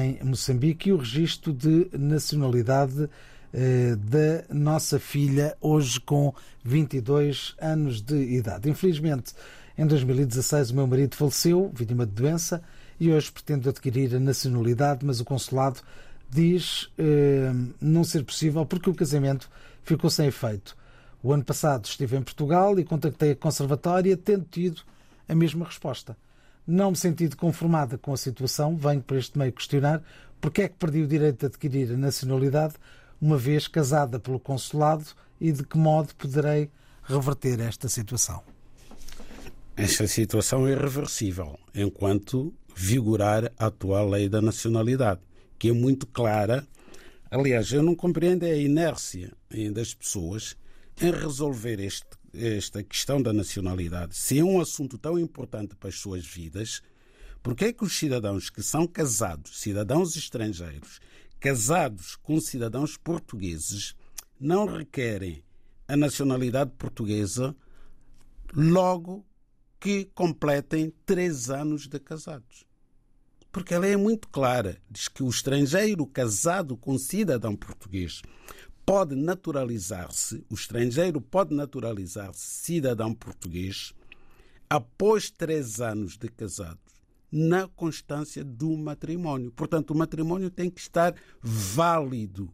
em 0.00 0.22
Moçambique, 0.24 0.90
e 0.90 0.92
o 0.92 0.96
registro 0.96 1.52
de 1.52 1.88
nacionalidade 1.92 3.08
eh, 3.52 3.96
da 3.96 4.54
nossa 4.54 4.98
filha, 4.98 5.56
hoje 5.60 5.98
com 6.00 6.34
22 6.62 7.54
anos 7.60 8.00
de 8.00 8.14
idade. 8.14 8.68
Infelizmente, 8.68 9.32
em 9.78 9.86
2016 9.86 10.70
o 10.70 10.74
meu 10.74 10.86
marido 10.86 11.16
faleceu, 11.16 11.70
vítima 11.74 12.06
de 12.06 12.12
doença, 12.12 12.62
e 12.98 13.10
hoje 13.10 13.30
pretendo 13.30 13.68
adquirir 13.68 14.14
a 14.14 14.20
nacionalidade, 14.20 15.04
mas 15.04 15.20
o 15.20 15.24
consulado 15.24 15.80
diz 16.30 16.90
eh, 16.98 17.52
não 17.80 18.04
ser 18.04 18.24
possível 18.24 18.64
porque 18.66 18.90
o 18.90 18.94
casamento 18.94 19.50
ficou 19.82 20.10
sem 20.10 20.26
efeito. 20.26 20.76
O 21.26 21.32
ano 21.32 21.44
passado 21.44 21.86
estive 21.86 22.16
em 22.16 22.22
Portugal 22.22 22.78
e 22.78 22.84
contactei 22.84 23.32
a 23.32 23.34
Conservatória, 23.36 24.16
tendo 24.16 24.46
tido 24.48 24.82
a 25.28 25.34
mesma 25.34 25.66
resposta. 25.66 26.16
Não 26.64 26.92
me 26.92 26.96
senti 26.96 27.28
conformada 27.30 27.98
com 27.98 28.12
a 28.12 28.16
situação, 28.16 28.76
venho 28.76 29.02
por 29.02 29.16
este 29.16 29.36
meio 29.36 29.52
questionar 29.52 30.04
porque 30.40 30.62
é 30.62 30.68
que 30.68 30.76
perdi 30.76 31.02
o 31.02 31.06
direito 31.08 31.40
de 31.40 31.46
adquirir 31.46 31.92
a 31.92 31.96
nacionalidade, 31.96 32.74
uma 33.20 33.36
vez 33.36 33.66
casada 33.66 34.20
pelo 34.20 34.38
consulado, 34.38 35.04
e 35.40 35.50
de 35.50 35.64
que 35.64 35.76
modo 35.76 36.14
poderei 36.14 36.70
reverter 37.02 37.58
esta 37.58 37.88
situação. 37.88 38.40
Esta 39.76 40.06
situação 40.06 40.68
é 40.68 40.74
irreversível 40.74 41.58
enquanto 41.74 42.54
vigorar 42.72 43.50
a 43.58 43.66
atual 43.66 44.08
lei 44.08 44.28
da 44.28 44.40
nacionalidade, 44.40 45.22
que 45.58 45.70
é 45.70 45.72
muito 45.72 46.06
clara. 46.06 46.64
Aliás, 47.28 47.72
eu 47.72 47.82
não 47.82 47.96
compreendo 47.96 48.44
a 48.44 48.54
inércia 48.54 49.32
das 49.72 49.92
pessoas 49.92 50.56
em 51.00 51.10
resolver 51.10 51.78
este, 51.78 52.06
esta 52.32 52.82
questão 52.82 53.20
da 53.20 53.32
nacionalidade, 53.32 54.16
se 54.16 54.38
é 54.38 54.44
um 54.44 54.60
assunto 54.60 54.96
tão 54.96 55.18
importante 55.18 55.74
para 55.76 55.88
as 55.88 55.98
suas 55.98 56.26
vidas, 56.26 56.82
porque 57.42 57.66
é 57.66 57.72
que 57.72 57.84
os 57.84 57.96
cidadãos 57.96 58.50
que 58.50 58.62
são 58.62 58.86
casados, 58.86 59.60
cidadãos 59.60 60.16
estrangeiros, 60.16 61.00
casados 61.38 62.16
com 62.16 62.40
cidadãos 62.40 62.96
portugueses, 62.96 63.94
não 64.40 64.66
requerem 64.66 65.44
a 65.86 65.96
nacionalidade 65.96 66.72
portuguesa 66.78 67.54
logo 68.54 69.24
que 69.78 70.06
completem 70.06 70.92
três 71.04 71.50
anos 71.50 71.86
de 71.86 72.00
casados? 72.00 72.64
Porque 73.52 73.74
ela 73.74 73.86
é 73.86 73.96
muito 73.96 74.28
clara, 74.28 74.78
diz 74.90 75.08
que 75.08 75.22
o 75.22 75.28
estrangeiro 75.28 76.06
casado 76.06 76.76
com 76.76 76.98
cidadão 76.98 77.54
português 77.54 78.22
pode 78.86 79.16
naturalizar-se, 79.16 80.44
o 80.48 80.54
estrangeiro 80.54 81.20
pode 81.20 81.52
naturalizar-se 81.52 82.40
cidadão 82.40 83.12
português 83.12 83.92
após 84.70 85.28
três 85.28 85.80
anos 85.80 86.16
de 86.16 86.28
casados, 86.28 86.78
na 87.30 87.66
constância 87.66 88.44
do 88.44 88.76
matrimónio. 88.76 89.50
Portanto, 89.50 89.90
o 89.90 89.96
matrimónio 89.96 90.50
tem 90.50 90.70
que 90.70 90.80
estar 90.80 91.14
válido 91.42 92.48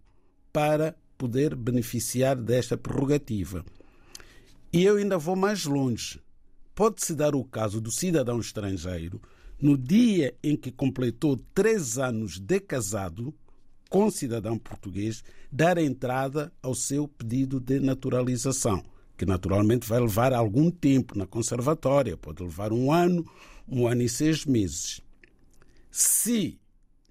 para 0.51 0.97
poder 1.19 1.55
beneficiar 1.55 2.37
desta 2.37 2.77
prerrogativa. 2.77 3.65
E 4.73 4.85
eu 4.85 4.97
ainda 4.97 5.19
vou 5.19 5.37
mais 5.37 5.67
longe. 5.67 6.21
Pode-se 6.75 7.15
dar 7.15 7.35
o 7.35 7.45
caso 7.45 7.81
do 7.81 7.91
cidadão 7.91 8.41
estrangeiro, 8.41 9.21
no 9.61 9.77
dia 9.77 10.35
em 10.43 10.57
que 10.57 10.73
completou 10.73 11.37
três 11.55 11.99
anos 11.99 12.39
de 12.39 12.59
casado, 12.59 13.35
com 13.93 14.11
cidadão 14.11 14.57
português 14.57 15.23
dar 15.53 15.77
entrada 15.77 16.51
ao 16.63 16.75
seu 16.75 17.07
pedido 17.07 17.61
de 17.61 17.79
naturalização, 17.79 18.83
que 19.19 19.27
naturalmente 19.27 19.87
vai 19.87 20.01
levar 20.01 20.33
algum 20.33 20.71
tempo 20.71 21.17
na 21.17 21.27
conservatória, 21.27 22.17
pode 22.17 22.43
levar 22.43 22.73
um 22.73 22.91
ano, 22.91 23.31
um 23.69 23.87
ano 23.87 24.01
e 24.01 24.09
seis 24.09 24.47
meses. 24.47 25.03
Se, 25.91 26.59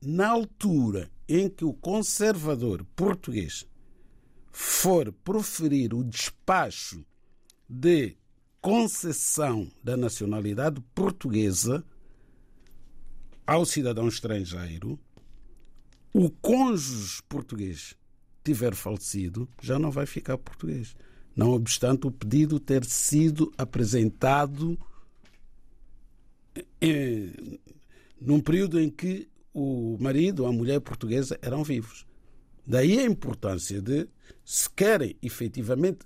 na 0.01 0.29
altura 0.29 1.11
em 1.29 1.47
que 1.47 1.63
o 1.63 1.71
conservador 1.71 2.83
português 2.95 3.63
for 4.51 5.11
proferir 5.11 5.93
o 5.93 6.03
despacho 6.03 7.05
de 7.69 8.17
concessão 8.59 9.71
da 9.83 9.95
nacionalidade 9.95 10.81
portuguesa 10.95 11.85
ao 13.45 13.67
cidadão 13.67 14.07
estrangeiro, 14.07 14.99
o 16.13 16.29
cônjuge 16.29 17.21
português 17.27 17.95
tiver 18.43 18.75
falecido, 18.75 19.47
já 19.61 19.77
não 19.77 19.91
vai 19.91 20.05
ficar 20.05 20.37
português. 20.37 20.95
Não 21.35 21.51
obstante 21.51 22.07
o 22.07 22.11
pedido 22.11 22.59
ter 22.59 22.83
sido 22.83 23.51
apresentado 23.57 24.77
em, 26.81 27.59
num 28.19 28.39
período 28.39 28.79
em 28.79 28.89
que 28.89 29.29
o 29.53 29.97
marido 29.99 30.43
ou 30.43 30.49
a 30.49 30.53
mulher 30.53 30.79
portuguesa 30.81 31.37
eram 31.41 31.63
vivos. 31.63 32.05
Daí 32.65 32.99
a 32.99 33.03
importância 33.03 33.81
de, 33.81 34.07
se 34.45 34.69
querem 34.69 35.15
efetivamente 35.21 36.05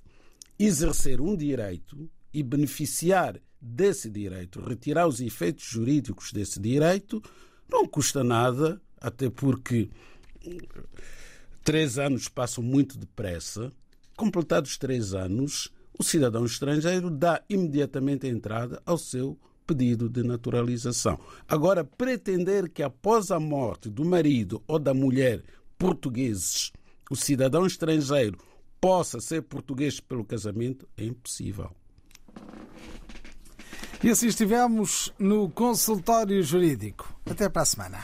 exercer 0.57 1.19
um 1.19 1.35
direito 1.35 2.09
e 2.33 2.43
beneficiar 2.43 3.39
desse 3.59 4.09
direito, 4.09 4.61
retirar 4.61 5.07
os 5.07 5.19
efeitos 5.19 5.65
jurídicos 5.65 6.31
desse 6.31 6.59
direito, 6.59 7.21
não 7.69 7.87
custa 7.87 8.23
nada, 8.23 8.81
até 8.99 9.29
porque 9.29 9.89
três 11.63 11.97
anos 11.97 12.27
passam 12.27 12.63
muito 12.63 12.97
depressa. 12.97 13.71
Completados 14.15 14.77
três 14.77 15.13
anos, 15.13 15.71
o 15.97 16.03
cidadão 16.03 16.45
estrangeiro 16.45 17.09
dá 17.09 17.41
imediatamente 17.49 18.27
entrada 18.27 18.81
ao 18.85 18.97
seu 18.97 19.37
pedido 19.65 20.07
de 20.07 20.23
naturalização. 20.23 21.19
Agora, 21.47 21.83
pretender 21.83 22.69
que 22.69 22.83
após 22.83 23.31
a 23.31 23.39
morte 23.39 23.89
do 23.89 24.05
marido 24.05 24.61
ou 24.67 24.77
da 24.77 24.93
mulher 24.93 25.43
portugueses, 25.77 26.71
o 27.09 27.15
cidadão 27.15 27.65
estrangeiro 27.65 28.37
possa 28.79 29.19
ser 29.19 29.41
português 29.41 29.99
pelo 29.99 30.23
casamento 30.23 30.87
é 30.95 31.05
impossível. 31.05 31.71
E 34.03 34.09
assim 34.09 34.27
estivemos 34.27 35.11
no 35.17 35.49
consultório 35.49 36.43
jurídico. 36.43 37.19
Até 37.25 37.49
para 37.49 37.63
a 37.63 37.65
semana. 37.65 38.03